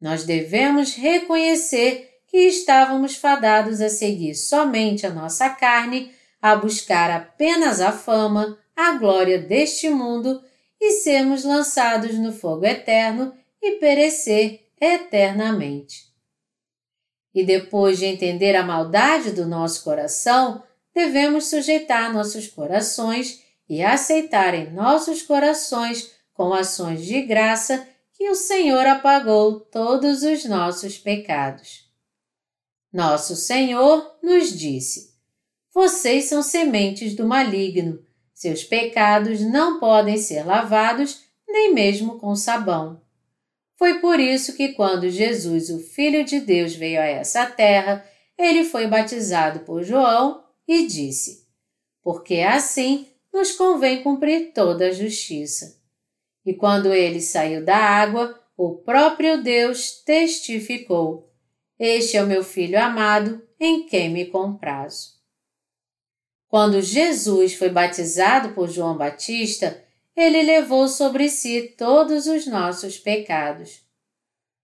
[0.00, 7.80] Nós devemos reconhecer que estávamos fadados a seguir somente a nossa carne, a buscar apenas
[7.80, 10.42] a fama, a glória deste mundo
[10.80, 16.06] e sermos lançados no fogo eterno e perecer eternamente.
[17.34, 20.62] E depois de entender a maldade do nosso coração,
[20.98, 28.34] devemos sujeitar nossos corações e aceitar em nossos corações com ações de graça que o
[28.34, 31.88] Senhor apagou todos os nossos pecados.
[32.92, 35.14] Nosso Senhor nos disse:
[35.72, 43.00] Vocês são sementes do maligno, seus pecados não podem ser lavados nem mesmo com sabão.
[43.76, 48.04] Foi por isso que, quando Jesus, o Filho de Deus, veio a essa terra,
[48.36, 51.48] ele foi batizado por João e disse:
[52.02, 55.80] Porque assim nos convém cumprir toda a justiça.
[56.44, 61.32] E quando ele saiu da água, o próprio Deus testificou:
[61.78, 65.16] Este é o meu filho amado, em quem me comprazo.
[66.48, 69.84] Quando Jesus foi batizado por João Batista,
[70.16, 73.82] ele levou sobre si todos os nossos pecados.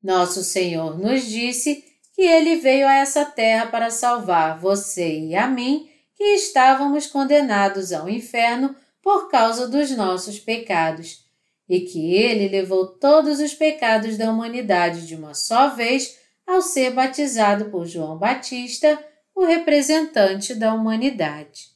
[0.02, 1.84] Nosso Senhor nos disse
[2.14, 5.90] que ele veio a essa terra para salvar você e a mim,
[6.24, 11.22] que estávamos condenados ao inferno por causa dos nossos pecados
[11.68, 16.92] e que ele levou todos os pecados da humanidade de uma só vez ao ser
[16.94, 18.98] batizado por João Batista,
[19.34, 21.72] o representante da humanidade.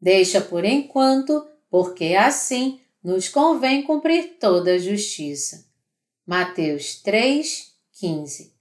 [0.00, 5.66] Deixa por enquanto, porque assim nos convém cumprir toda a justiça.
[6.24, 7.66] Mateus 3,
[7.98, 8.54] 15.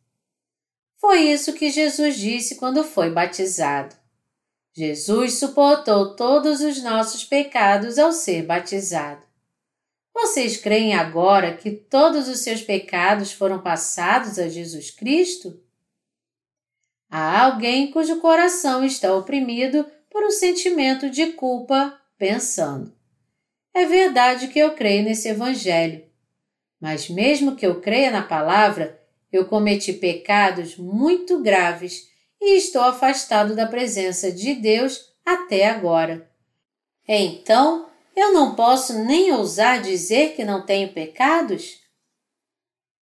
[0.96, 4.04] Foi isso que Jesus disse quando foi batizado.
[4.78, 9.26] Jesus suportou todos os nossos pecados ao ser batizado.
[10.14, 15.58] Vocês creem agora que todos os seus pecados foram passados a Jesus Cristo?
[17.10, 22.94] Há alguém cujo coração está oprimido por um sentimento de culpa, pensando:
[23.74, 26.04] É verdade que eu creio nesse Evangelho,
[26.82, 29.00] mas mesmo que eu creia na palavra,
[29.32, 36.30] eu cometi pecados muito graves e estou afastado da presença de Deus até agora.
[37.08, 41.80] Então, eu não posso nem ousar dizer que não tenho pecados?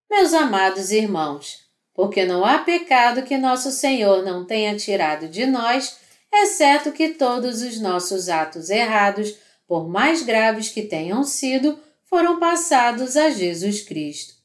[0.09, 1.59] Meus amados irmãos,
[1.93, 5.97] porque não há pecado que nosso Senhor não tenha tirado de nós,
[6.31, 9.35] exceto que todos os nossos atos errados,
[9.67, 14.35] por mais graves que tenham sido, foram passados a Jesus Cristo.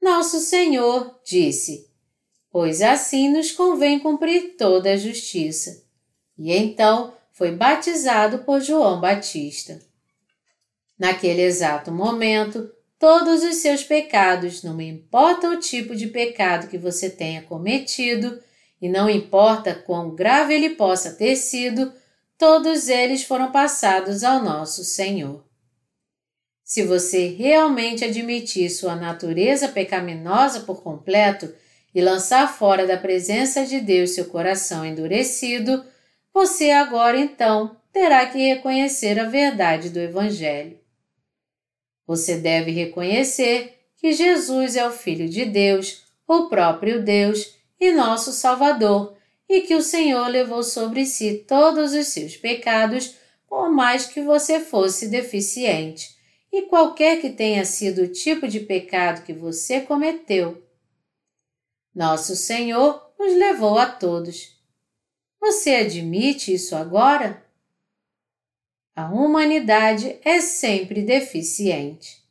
[0.00, 1.89] Nosso Senhor disse:
[2.50, 5.84] Pois assim nos convém cumprir toda a justiça.
[6.36, 9.80] E então foi batizado por João Batista.
[10.98, 17.08] Naquele exato momento, todos os seus pecados, não importa o tipo de pecado que você
[17.08, 18.42] tenha cometido,
[18.82, 21.92] e não importa quão grave ele possa ter sido,
[22.36, 25.44] todos eles foram passados ao nosso Senhor.
[26.64, 31.52] Se você realmente admitir sua natureza pecaminosa por completo
[31.94, 35.84] e lançar fora da presença de Deus seu coração endurecido,
[36.32, 40.78] você agora então terá que reconhecer a verdade do Evangelho.
[42.06, 48.32] Você deve reconhecer que Jesus é o Filho de Deus, o próprio Deus e nosso
[48.32, 49.16] Salvador,
[49.48, 53.16] e que o Senhor levou sobre si todos os seus pecados,
[53.48, 56.16] por mais que você fosse deficiente,
[56.52, 60.62] e qualquer que tenha sido o tipo de pecado que você cometeu.
[61.94, 64.56] Nosso Senhor os levou a todos.
[65.40, 67.44] Você admite isso agora?
[68.94, 72.22] A humanidade é sempre deficiente.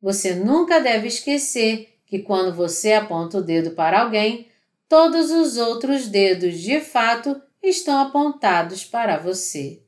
[0.00, 4.48] Você nunca deve esquecer que quando você aponta o dedo para alguém,
[4.88, 9.82] todos os outros dedos de fato estão apontados para você.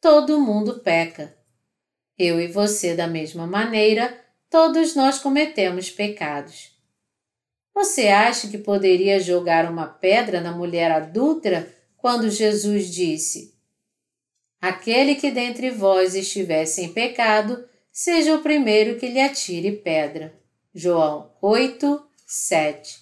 [0.00, 1.36] Todo mundo peca.
[2.16, 6.75] Eu e você, da mesma maneira, todos nós cometemos pecados.
[7.76, 13.54] Você acha que poderia jogar uma pedra na mulher adúltera quando Jesus disse:
[14.58, 20.34] Aquele que dentre vós estiver sem pecado, seja o primeiro que lhe atire pedra.
[20.74, 22.98] João 8, 7.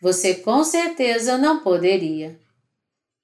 [0.00, 2.40] Você com certeza não poderia.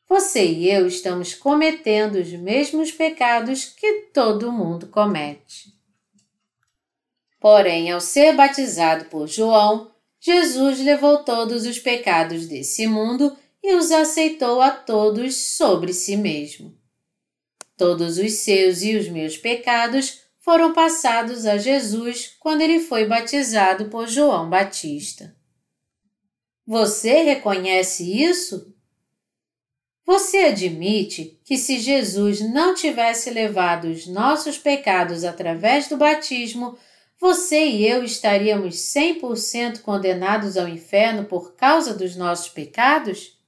[0.06, 5.72] Você e eu estamos cometendo os mesmos pecados que todo mundo comete.
[7.40, 9.95] Porém, ao ser batizado por João,
[10.26, 16.76] Jesus levou todos os pecados desse mundo e os aceitou a todos sobre si mesmo.
[17.76, 23.84] Todos os seus e os meus pecados foram passados a Jesus quando ele foi batizado
[23.84, 25.36] por João Batista.
[26.66, 28.74] Você reconhece isso?
[30.04, 36.76] Você admite que se Jesus não tivesse levado os nossos pecados através do batismo,
[37.18, 43.38] você e eu estaríamos 100% condenados ao inferno por causa dos nossos pecados?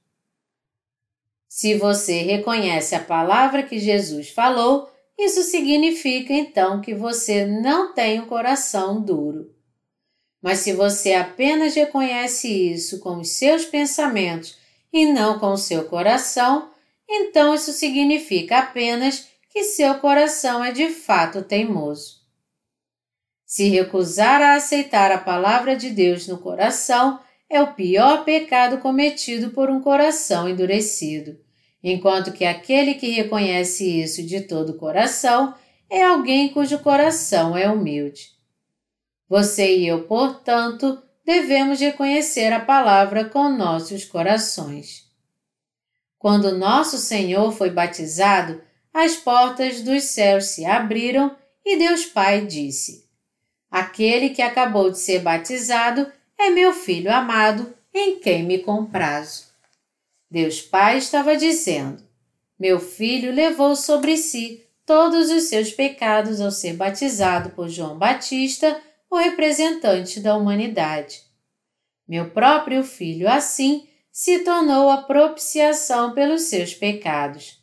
[1.47, 8.19] Se você reconhece a palavra que Jesus falou, isso significa então que você não tem
[8.19, 9.53] um coração duro.
[10.41, 14.57] Mas se você apenas reconhece isso com os seus pensamentos
[14.91, 16.71] e não com o seu coração,
[17.07, 22.18] então isso significa apenas que seu coração é de fato teimoso.
[23.49, 27.19] Se recusar a aceitar a palavra de Deus no coração
[27.49, 31.35] é o pior pecado cometido por um coração endurecido
[31.83, 35.55] enquanto que aquele que reconhece isso de todo o coração
[35.89, 38.31] é alguém cujo coração é humilde.
[39.27, 45.07] Você e eu, portanto, devemos reconhecer a palavra com nossos corações.
[46.17, 48.61] Quando nosso Senhor foi batizado,
[48.93, 51.35] as portas dos céus se abriram
[51.65, 53.08] e Deus Pai disse:
[53.69, 59.47] Aquele que acabou de ser batizado é meu filho amado, em quem me comprazo.
[60.29, 62.03] Deus Pai estava dizendo:
[62.59, 68.81] Meu filho levou sobre si todos os seus pecados ao ser batizado por João Batista,
[69.09, 71.21] o representante da humanidade.
[72.07, 77.59] Meu próprio filho, assim, se tornou a propiciação pelos seus pecados.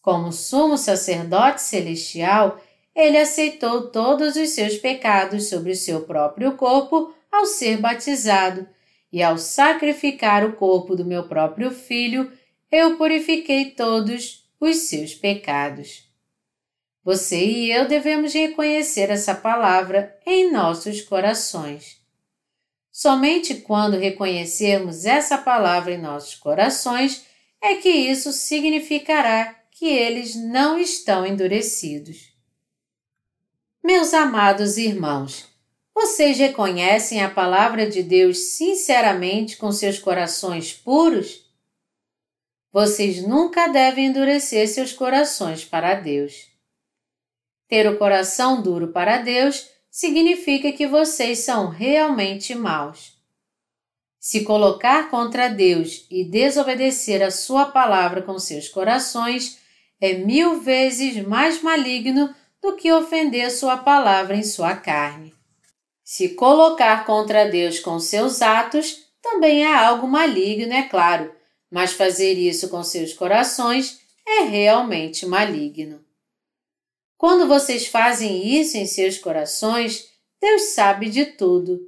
[0.00, 2.58] Como sumo sacerdote celestial,
[2.98, 8.68] ele aceitou todos os seus pecados sobre o seu próprio corpo ao ser batizado
[9.12, 12.32] e ao sacrificar o corpo do meu próprio filho,
[12.72, 16.08] eu purifiquei todos os seus pecados.
[17.04, 21.98] Você e eu devemos reconhecer essa palavra em nossos corações.
[22.90, 27.24] Somente quando reconhecermos essa palavra em nossos corações
[27.62, 32.36] é que isso significará que eles não estão endurecidos.
[33.90, 35.46] Meus amados irmãos,
[35.94, 41.50] vocês reconhecem a palavra de Deus sinceramente com seus corações puros?
[42.70, 46.48] Vocês nunca devem endurecer seus corações para Deus.
[47.66, 53.16] Ter o coração duro para Deus significa que vocês são realmente maus.
[54.20, 59.58] Se colocar contra Deus e desobedecer a Sua palavra com seus corações
[59.98, 65.34] é mil vezes mais maligno do que ofender Sua palavra em sua carne.
[66.04, 71.34] Se colocar contra Deus com seus atos também é algo maligno, é claro,
[71.70, 76.04] mas fazer isso com seus corações é realmente maligno.
[77.16, 80.08] Quando vocês fazem isso em seus corações,
[80.40, 81.80] Deus sabe de tudo.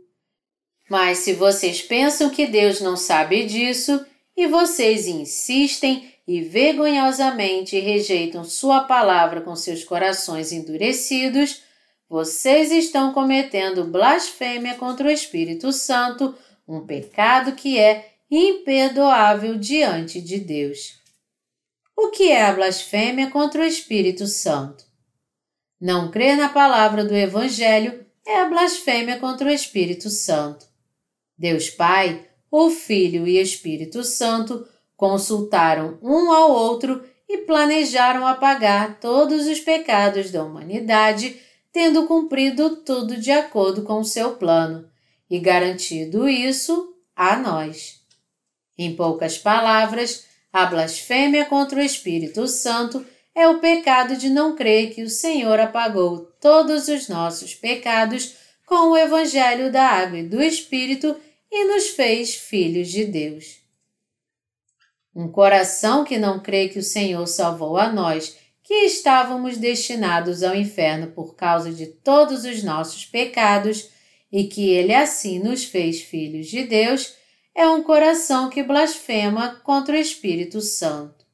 [0.89, 4.05] Mas se vocês pensam que Deus não sabe disso
[4.37, 11.61] e vocês insistem e vergonhosamente rejeitam Sua palavra com seus corações endurecidos,
[12.09, 16.32] vocês estão cometendo blasfêmia contra o Espírito Santo,
[16.69, 21.01] um pecado que é imperdoável diante de Deus.
[21.97, 24.85] O que é a blasfêmia contra o Espírito Santo?
[25.81, 30.65] Não crer na palavra do Evangelho é a blasfêmia contra o Espírito Santo.
[31.36, 34.65] Deus Pai, o Filho e Espírito Santo
[35.01, 41.40] consultaram um ao outro e planejaram apagar todos os pecados da humanidade
[41.72, 44.86] tendo cumprido tudo de acordo com o seu plano
[45.31, 48.02] e garantido isso a nós.
[48.77, 53.02] Em poucas palavras, a blasfêmia contra o Espírito Santo
[53.35, 58.35] é o pecado de não crer que o Senhor apagou todos os nossos pecados
[58.66, 61.16] com o Evangelho da Água e do Espírito
[61.51, 63.60] e nos fez filhos de Deus.
[65.15, 70.55] Um coração que não crê que o Senhor salvou a nós, que estávamos destinados ao
[70.55, 73.91] inferno por causa de todos os nossos pecados,
[74.31, 77.15] e que Ele assim nos fez filhos de Deus,
[77.55, 81.27] é um coração que blasfema contra o Espírito Santo.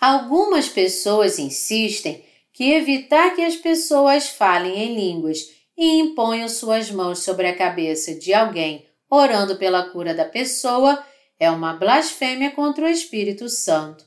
[0.00, 7.20] Algumas pessoas insistem que evitar que as pessoas falem em línguas e imponham suas mãos
[7.20, 11.04] sobre a cabeça de alguém orando pela cura da pessoa
[11.40, 14.04] é uma blasfêmia contra o Espírito Santo.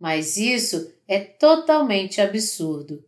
[0.00, 3.04] Mas isso é totalmente absurdo.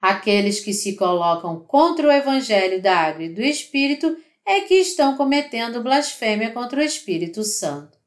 [0.00, 5.16] Aqueles que se colocam contra o Evangelho da Água e do Espírito é que estão
[5.16, 7.98] cometendo blasfêmia contra o Espírito Santo.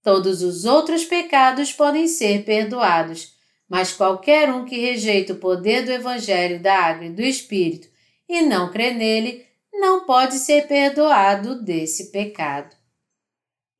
[0.00, 3.34] Todos os outros pecados podem ser perdoados,
[3.68, 7.88] mas qualquer um que rejeita o poder do Evangelho da Água e do Espírito
[8.28, 12.81] e não crê nele, não pode ser perdoado desse pecado.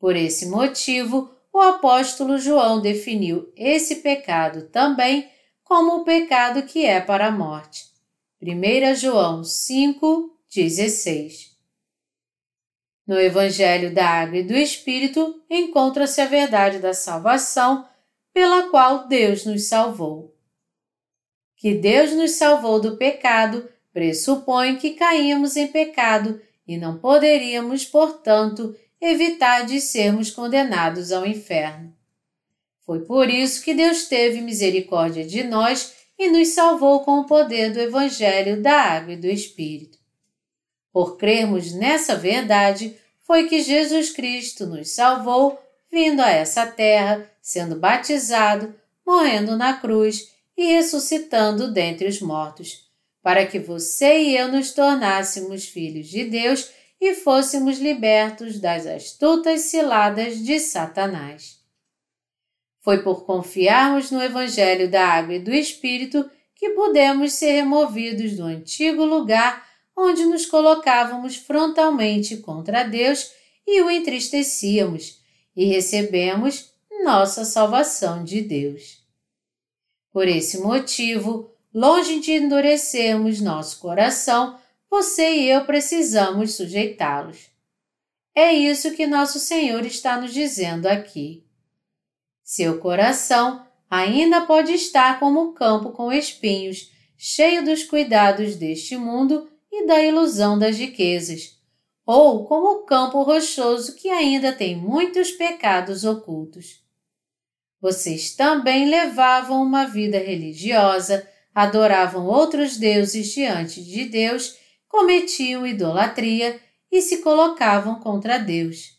[0.02, 5.30] Por esse motivo, o apóstolo João definiu esse pecado também
[5.62, 7.84] como o pecado que é para a morte.
[8.42, 11.52] 1 João 5:16.
[13.06, 17.86] No Evangelho da Água e do Espírito encontra-se a verdade da salvação
[18.34, 20.36] pela qual Deus nos salvou.
[21.56, 28.74] Que Deus nos salvou do pecado pressupõe que caímos em pecado e não poderíamos, portanto,
[29.02, 31.92] evitar de sermos condenados ao inferno.
[32.86, 37.72] Foi por isso que Deus teve misericórdia de nós e nos salvou com o poder
[37.72, 39.98] do Evangelho da Água e do Espírito.
[40.92, 45.60] Por crermos nessa verdade, foi que Jesus Cristo nos salvou,
[45.90, 48.74] vindo a essa terra, sendo batizado,
[49.04, 52.88] morrendo na cruz e ressuscitando dentre os mortos,
[53.22, 56.70] para que você e eu nos tornássemos filhos de Deus
[57.02, 61.58] e fôssemos libertos das astutas ciladas de Satanás.
[62.80, 68.44] Foi por confiarmos no Evangelho da Água e do Espírito que pudemos ser removidos do
[68.44, 73.32] antigo lugar onde nos colocávamos frontalmente contra Deus
[73.66, 75.20] e o entristecíamos,
[75.56, 76.72] e recebemos
[77.02, 79.02] nossa salvação de Deus.
[80.12, 84.61] Por esse motivo, longe de endurecermos nosso coração,
[84.92, 87.48] você e eu precisamos sujeitá-los.
[88.34, 91.46] É isso que nosso Senhor está nos dizendo aqui.
[92.44, 99.50] Seu coração ainda pode estar como o campo com espinhos, cheio dos cuidados deste mundo
[99.72, 101.58] e da ilusão das riquezas,
[102.04, 106.84] ou como o campo rochoso que ainda tem muitos pecados ocultos.
[107.80, 114.60] Vocês também levavam uma vida religiosa, adoravam outros deuses diante de Deus
[114.92, 116.60] cometiam idolatria
[116.90, 118.98] e se colocavam contra Deus.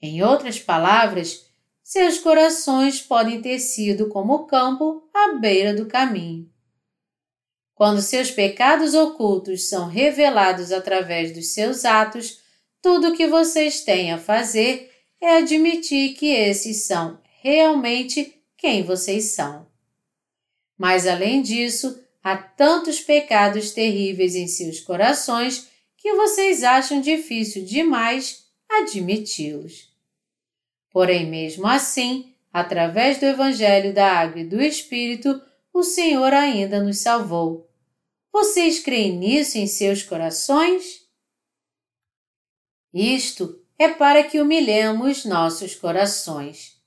[0.00, 1.46] Em outras palavras,
[1.82, 6.48] seus corações podem ter sido como o campo à beira do caminho.
[7.74, 12.40] Quando seus pecados ocultos são revelados através dos seus atos,
[12.80, 19.32] tudo o que vocês têm a fazer é admitir que esses são realmente quem vocês
[19.32, 19.66] são.
[20.78, 28.46] Mas além disso, Há tantos pecados terríveis em seus corações que vocês acham difícil demais
[28.68, 29.90] admiti-los.
[30.90, 35.40] Porém, mesmo assim, através do Evangelho da Água e do Espírito,
[35.72, 37.70] o Senhor ainda nos salvou.
[38.32, 41.08] Vocês creem nisso em seus corações?
[42.92, 46.78] Isto é para que humilhemos nossos corações.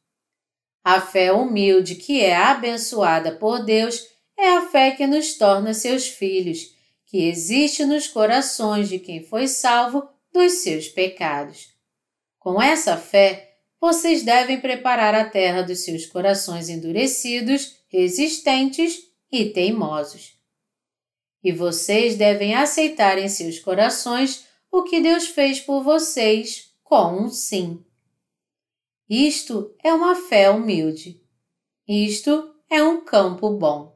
[0.84, 4.13] A fé humilde que é abençoada por Deus
[4.44, 6.76] é a fé que nos torna seus filhos,
[7.06, 11.70] que existe nos corações de quem foi salvo dos seus pecados.
[12.38, 20.34] Com essa fé, vocês devem preparar a terra dos seus corações endurecidos, resistentes e teimosos.
[21.42, 27.30] E vocês devem aceitar em seus corações o que Deus fez por vocês com um
[27.30, 27.84] sim.
[29.10, 31.22] Isto é uma fé humilde.
[31.88, 33.93] Isto é um campo bom.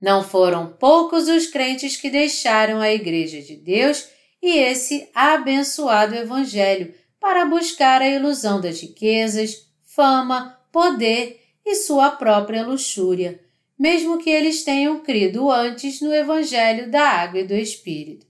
[0.00, 4.08] Não foram poucos os crentes que deixaram a Igreja de Deus
[4.40, 12.64] e esse abençoado Evangelho para buscar a ilusão das riquezas, fama, poder e sua própria
[12.64, 13.40] luxúria,
[13.76, 18.26] mesmo que eles tenham crido antes no Evangelho da Água e do Espírito.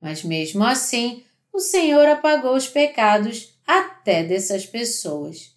[0.00, 5.54] Mas mesmo assim, o Senhor apagou os pecados até dessas pessoas.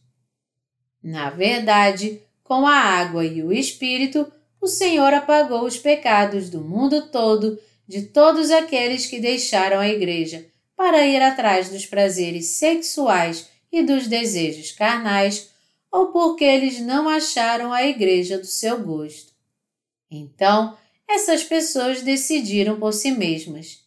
[1.01, 4.31] Na verdade, com a água e o Espírito,
[4.65, 10.49] o Senhor apagou os pecados do mundo todo de todos aqueles que deixaram a igreja
[10.75, 15.51] para ir atrás dos prazeres sexuais e dos desejos carnais,
[15.91, 19.33] ou porque eles não acharam a igreja do seu gosto.
[20.09, 20.75] Então,
[21.07, 23.85] essas pessoas decidiram por si mesmas.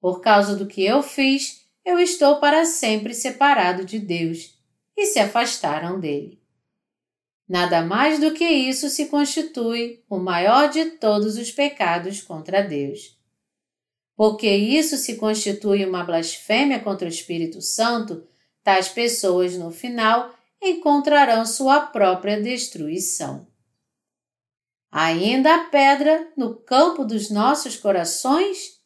[0.00, 4.58] Por causa do que eu fiz, eu estou para sempre separado de Deus,
[4.96, 6.39] e se afastaram dele.
[7.50, 13.18] Nada mais do que isso se constitui o maior de todos os pecados contra Deus.
[14.14, 18.24] Porque isso se constitui uma blasfêmia contra o Espírito Santo,
[18.62, 20.32] tais pessoas no final
[20.62, 23.48] encontrarão sua própria destruição.
[24.88, 28.80] Ainda há pedra no campo dos nossos corações?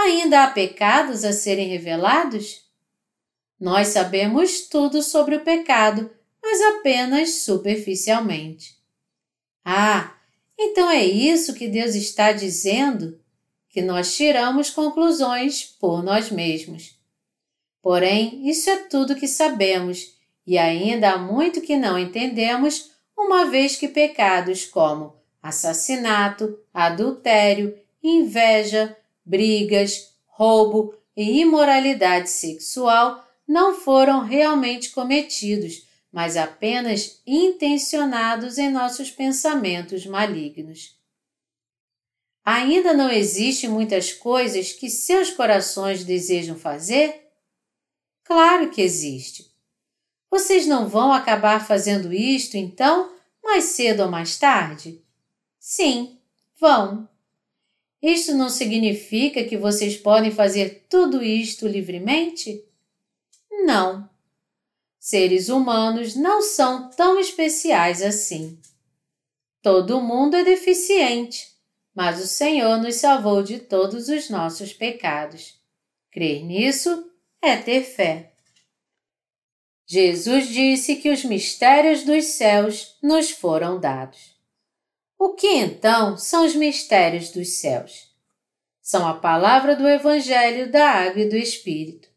[0.00, 2.62] Ainda há pecados a serem revelados?
[3.60, 6.10] Nós sabemos tudo sobre o pecado
[6.42, 8.76] mas apenas superficialmente.
[9.64, 10.14] Ah,
[10.58, 13.20] então é isso que Deus está dizendo?
[13.68, 16.98] Que nós tiramos conclusões por nós mesmos.
[17.80, 20.16] Porém, isso é tudo que sabemos
[20.46, 28.96] e ainda há muito que não entendemos, uma vez que pecados como assassinato, adultério, inveja,
[29.24, 40.04] brigas, roubo e imoralidade sexual não foram realmente cometidos mas apenas intencionados em nossos pensamentos
[40.04, 40.94] malignos.
[42.44, 47.28] Ainda não existem muitas coisas que seus corações desejam fazer?
[48.24, 49.50] Claro que existe.
[50.30, 55.02] Vocês não vão acabar fazendo isto, então, mais cedo ou mais tarde?
[55.58, 56.18] Sim,
[56.60, 57.08] vão.
[58.02, 62.64] Isto não significa que vocês podem fazer tudo isto livremente?
[63.64, 64.11] Não
[65.04, 68.56] seres humanos não são tão especiais assim.
[69.60, 71.48] Todo mundo é deficiente,
[71.92, 75.60] mas o Senhor nos salvou de todos os nossos pecados.
[76.12, 77.10] Crer nisso
[77.42, 78.32] é ter fé.
[79.88, 84.36] Jesus disse que os mistérios dos céus nos foram dados.
[85.18, 88.08] O que então são os mistérios dos céus?
[88.80, 92.11] São a palavra do Evangelho da Água e do Espírito.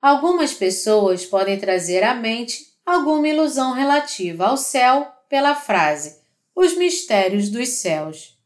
[0.00, 6.20] Algumas pessoas podem trazer à mente alguma ilusão relativa ao céu pela frase
[6.54, 8.38] os mistérios dos céus.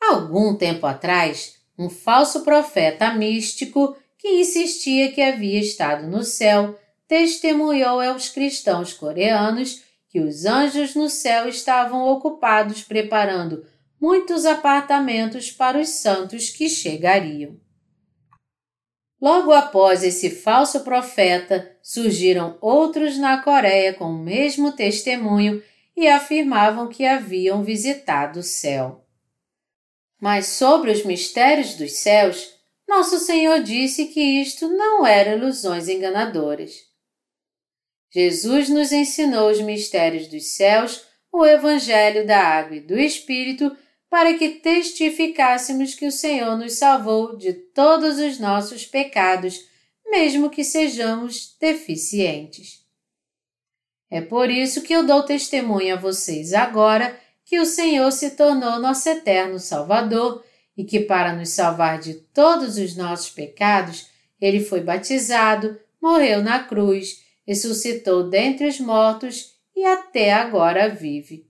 [0.00, 6.78] Algum tempo atrás, um falso profeta místico que insistia que havia estado no céu
[7.08, 13.64] testemunhou aos cristãos coreanos que os anjos no céu estavam ocupados preparando
[14.00, 17.56] muitos apartamentos para os santos que chegariam.
[19.20, 25.62] Logo após esse falso profeta, surgiram outros na Coreia com o mesmo testemunho
[25.94, 29.04] e afirmavam que haviam visitado o céu.
[30.18, 32.54] Mas sobre os mistérios dos céus,
[32.88, 36.88] nosso Senhor disse que isto não eram ilusões enganadoras.
[38.12, 43.76] Jesus nos ensinou os mistérios dos céus, o Evangelho da Água e do Espírito
[44.10, 49.64] para que testificássemos que o Senhor nos salvou de todos os nossos pecados,
[50.04, 52.80] mesmo que sejamos deficientes.
[54.10, 58.80] É por isso que eu dou testemunho a vocês agora que o Senhor se tornou
[58.80, 60.44] nosso eterno Salvador
[60.76, 64.08] e que, para nos salvar de todos os nossos pecados,
[64.40, 71.49] ele foi batizado, morreu na cruz, ressuscitou dentre os mortos e até agora vive.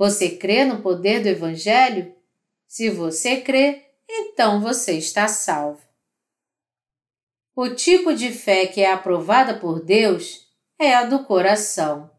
[0.00, 2.14] Você crê no poder do Evangelho?
[2.66, 5.82] Se você crê, então você está salvo.
[7.54, 10.48] O tipo de fé que é aprovada por Deus
[10.78, 12.10] é a do coração.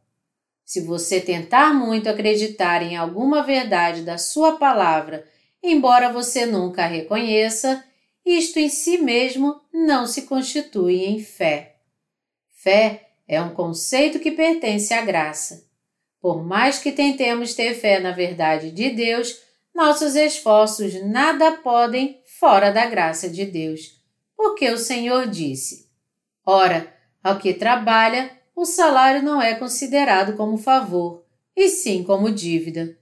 [0.63, 5.27] Se você tentar muito acreditar em alguma verdade da Sua palavra,
[5.63, 7.83] embora você nunca a reconheça,
[8.23, 11.77] isto em si mesmo não se constitui em fé.
[12.51, 15.70] Fé é um conceito que pertence à graça.
[16.21, 19.41] Por mais que tentemos ter fé na verdade de Deus,
[19.73, 23.99] nossos esforços nada podem fora da graça de Deus,
[24.37, 25.89] porque o Senhor disse:
[26.45, 26.93] Ora,
[27.23, 31.25] ao que trabalha, o salário não é considerado como favor,
[31.55, 32.95] e sim como dívida.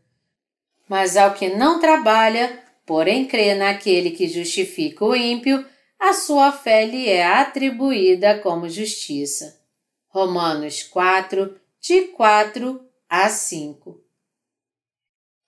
[0.87, 5.65] Mas ao que não trabalha, porém crê naquele que justifica o ímpio,
[5.99, 9.59] a sua fé lhe é atribuída como justiça.
[10.07, 13.99] Romanos 4, de 4 a 5.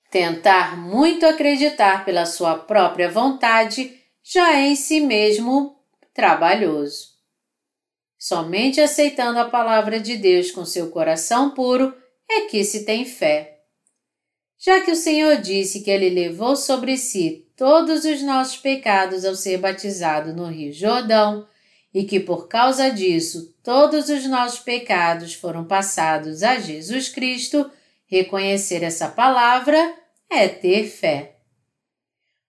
[0.10, 5.80] Tentar muito acreditar pela sua própria vontade já é em si mesmo
[6.12, 7.12] trabalhoso.
[8.18, 11.96] Somente aceitando a palavra de Deus com seu coração puro
[12.30, 13.60] é que se tem fé.
[14.58, 19.34] já que o Senhor disse que ele levou sobre si todos os nossos pecados ao
[19.36, 21.48] ser batizado no Rio Jordão
[21.94, 27.70] e que por causa disso todos os nossos pecados foram passados a Jesus Cristo,
[28.06, 29.96] reconhecer essa palavra
[30.30, 31.36] é ter fé.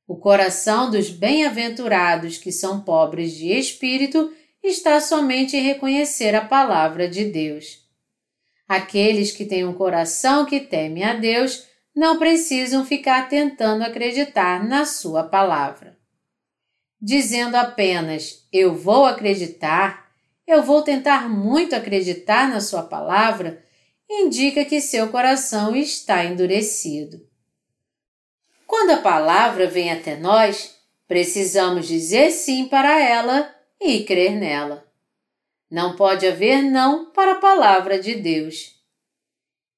[0.06, 4.32] O coração dos bem-aventurados que são pobres de espírito
[4.62, 7.82] está somente em reconhecer a palavra de Deus.
[8.69, 14.85] Aqueles que têm um coração que teme a Deus não precisam ficar tentando acreditar na
[14.85, 16.01] Sua palavra.
[17.04, 20.08] Dizendo apenas eu vou acreditar,
[20.46, 23.64] eu vou tentar muito acreditar na Sua palavra,
[24.08, 27.26] indica que seu coração está endurecido.
[28.64, 30.76] Quando a palavra vem até nós,
[31.08, 34.86] precisamos dizer sim para ela e crer nela.
[35.68, 38.80] Não pode haver não para a palavra de Deus.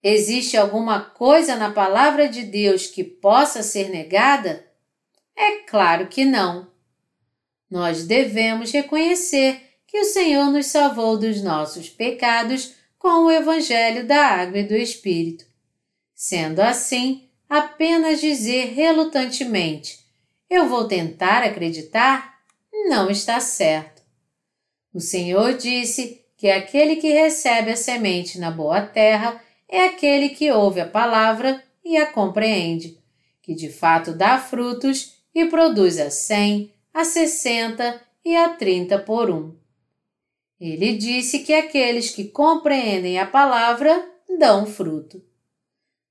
[0.03, 4.71] Existe alguma coisa na palavra de Deus que possa ser negada?
[5.35, 6.74] É claro que não.
[7.75, 14.27] Nós devemos reconhecer que o Senhor nos salvou dos nossos pecados com o Evangelho da
[14.27, 15.45] Água e do Espírito.
[16.15, 19.99] Sendo assim, apenas dizer relutantemente:
[20.49, 22.39] Eu vou tentar acreditar,
[22.89, 24.05] não está certo.
[24.95, 30.49] O Senhor disse que aquele que recebe a semente na boa terra é aquele que
[30.53, 32.97] ouve a palavra e a compreende,
[33.43, 39.29] que de fato dá frutos e produz a cem, a sessenta e a trinta por
[39.29, 39.53] um.
[40.61, 44.09] Ele disse que aqueles que compreendem a palavra
[44.39, 45.21] dão fruto.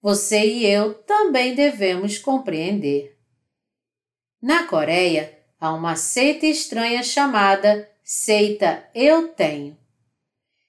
[0.01, 3.17] Você e eu também devemos compreender.
[4.41, 9.77] Na Coreia, há uma seita estranha chamada Seita Eu Tenho.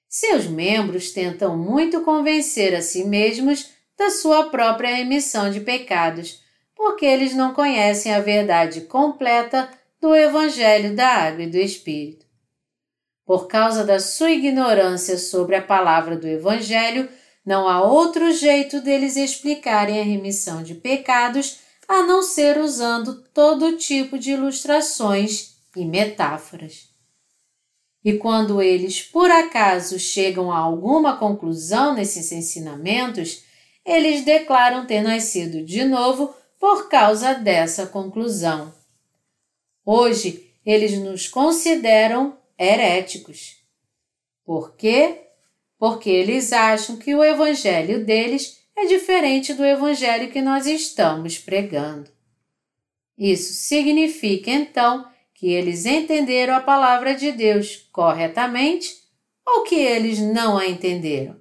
[0.09, 6.41] Seus membros tentam muito convencer a si mesmos da sua própria emissão de pecados,
[6.77, 9.69] porque eles não conhecem a verdade completa
[10.05, 12.27] do Evangelho da Água e do Espírito.
[13.25, 17.09] Por causa da sua ignorância sobre a palavra do Evangelho,
[17.43, 23.79] não há outro jeito deles explicarem a remissão de pecados a não ser usando todo
[23.79, 26.91] tipo de ilustrações e metáforas.
[28.05, 33.43] E quando eles por acaso chegam a alguma conclusão nesses ensinamentos,
[33.87, 38.84] eles declaram ter nascido de novo por causa dessa conclusão.
[39.85, 43.63] Hoje, eles nos consideram heréticos.
[44.45, 45.23] Por quê?
[45.79, 52.11] Porque eles acham que o evangelho deles é diferente do evangelho que nós estamos pregando.
[53.17, 58.97] Isso significa, então, que eles entenderam a palavra de Deus corretamente
[59.47, 61.41] ou que eles não a entenderam.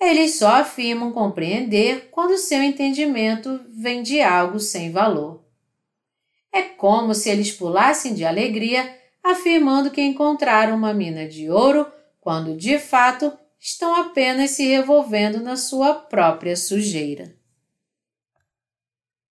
[0.00, 5.41] Eles só afirmam compreender quando seu entendimento vem de algo sem valor.
[6.52, 12.56] É como se eles pulassem de alegria afirmando que encontraram uma mina de ouro quando
[12.56, 17.34] de fato estão apenas se revolvendo na sua própria sujeira.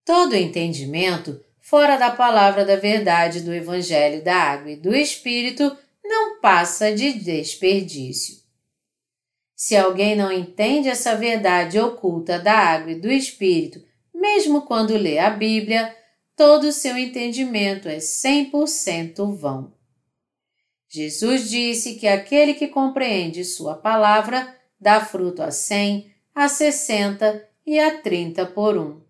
[0.04, 6.42] Todo entendimento fora da palavra da verdade do Evangelho da Água e do Espírito, não
[6.42, 8.42] passa de desperdício.
[9.56, 13.80] Se alguém não entende essa verdade oculta da água e do Espírito,
[14.14, 15.96] mesmo quando lê a Bíblia,
[16.42, 19.76] todo o seu entendimento é 100% vão.
[20.90, 27.80] Jesus disse que aquele que compreende Sua palavra dá fruto a cem, a sessenta e
[27.80, 29.04] a trinta por um.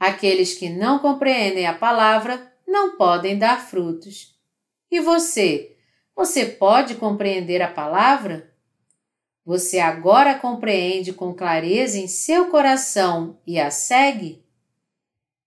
[0.00, 4.36] Aqueles que não compreendem a palavra não podem dar frutos.
[4.90, 5.76] E você?
[6.16, 8.52] Você pode compreender a palavra?
[9.44, 14.44] Você agora compreende com clareza em seu coração e a segue?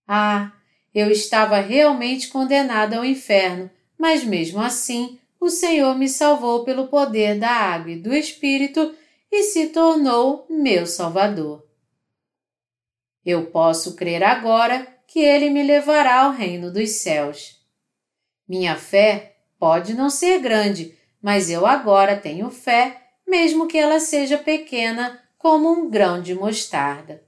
[0.07, 0.53] Ah,
[0.95, 7.38] eu estava realmente condenada ao inferno, mas mesmo assim o Senhor me salvou pelo poder
[7.38, 8.95] da água e do Espírito
[9.30, 11.67] e se tornou meu Salvador.
[13.26, 17.59] Eu posso crer agora que Ele me levará ao reino dos céus.
[18.47, 24.38] Minha fé pode não ser grande, mas eu agora tenho fé, mesmo que ela seja
[24.38, 27.22] pequena, como um grão de mostarda.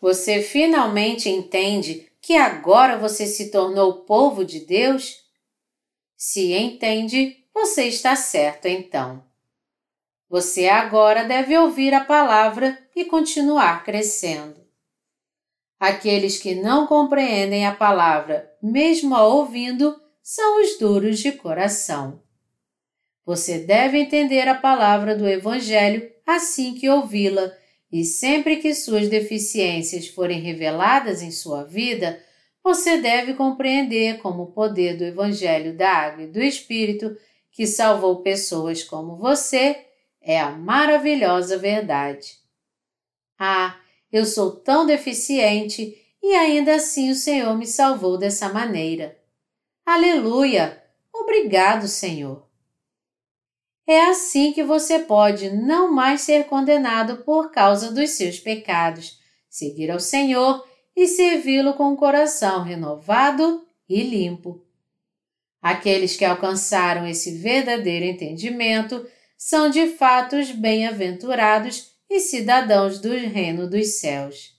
[0.00, 5.18] Você finalmente entende que agora você se tornou povo de Deus?
[6.16, 9.22] Se entende, você está certo então.
[10.30, 14.64] Você agora deve ouvir a palavra e continuar crescendo.
[15.78, 22.22] Aqueles que não compreendem a palavra, mesmo a ouvindo, são os duros de coração.
[23.26, 27.52] Você deve entender a palavra do Evangelho assim que ouvi-la
[27.94, 32.20] E sempre que suas deficiências forem reveladas em sua vida,
[32.60, 37.16] você deve compreender como o poder do Evangelho da Água e do Espírito,
[37.52, 39.86] que salvou pessoas como você,
[40.20, 42.32] é a maravilhosa verdade.
[43.38, 43.78] Ah,
[44.10, 49.16] eu sou tão deficiente e ainda assim o Senhor me salvou dessa maneira.
[49.86, 50.82] Aleluia!
[51.12, 52.44] Obrigado, Senhor.
[53.86, 59.90] É assim que você pode não mais ser condenado por causa dos seus pecados, seguir
[59.90, 60.66] ao Senhor
[60.96, 64.64] e servi-lo com o coração renovado e limpo.
[65.60, 69.06] Aqueles que alcançaram esse verdadeiro entendimento
[69.36, 74.54] são de fato os bem-aventurados e cidadãos do reino dos céus.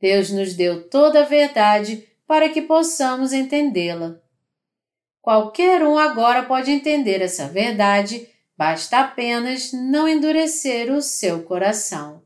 [0.00, 4.20] Deus nos deu toda a verdade para que possamos entendê-la.
[5.26, 12.22] Qualquer um agora pode entender essa verdade, basta apenas não endurecer o seu coração.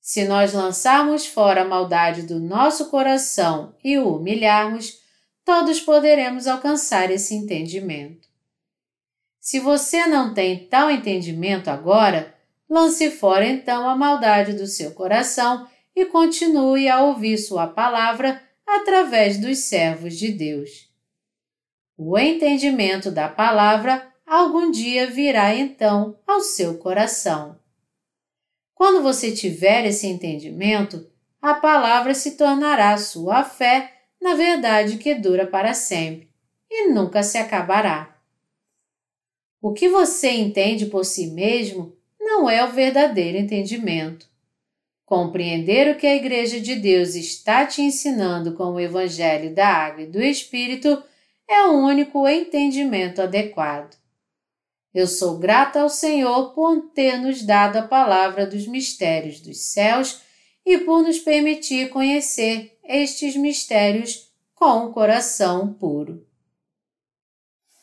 [0.00, 5.00] Se nós lançarmos fora a maldade do nosso coração e o humilharmos,
[5.44, 8.26] todos poderemos alcançar esse entendimento.
[9.38, 12.34] Se você não tem tal entendimento agora,
[12.68, 19.38] lance fora então a maldade do seu coração e continue a ouvir Sua palavra através
[19.38, 20.92] dos servos de Deus.
[21.96, 27.56] O entendimento da palavra algum dia virá então ao seu coração.
[28.74, 31.08] Quando você tiver esse entendimento,
[31.40, 36.28] a palavra se tornará sua fé na verdade que dura para sempre
[36.70, 38.18] e nunca se acabará.
[39.62, 44.28] O que você entende por si mesmo não é o verdadeiro entendimento.
[45.06, 50.02] Compreender o que a Igreja de Deus está te ensinando com o Evangelho da Água
[50.02, 51.02] e do Espírito
[51.48, 53.96] é o único entendimento adequado.
[54.94, 60.22] Eu sou grata ao Senhor por ter nos dado a palavra dos mistérios dos céus
[60.64, 66.24] e por nos permitir conhecer estes mistérios com o coração puro.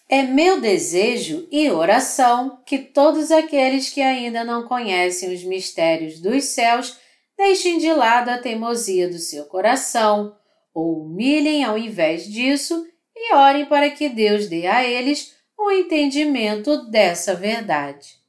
[0.08, 6.46] É meu desejo e oração que todos aqueles que ainda não conhecem os mistérios dos
[6.46, 6.98] céus
[7.38, 10.36] deixem de lado a teimosia do seu coração,
[10.74, 12.86] ou humilhem ao invés disso
[13.22, 18.21] e orem para que Deus dê a eles o entendimento dessa verdade.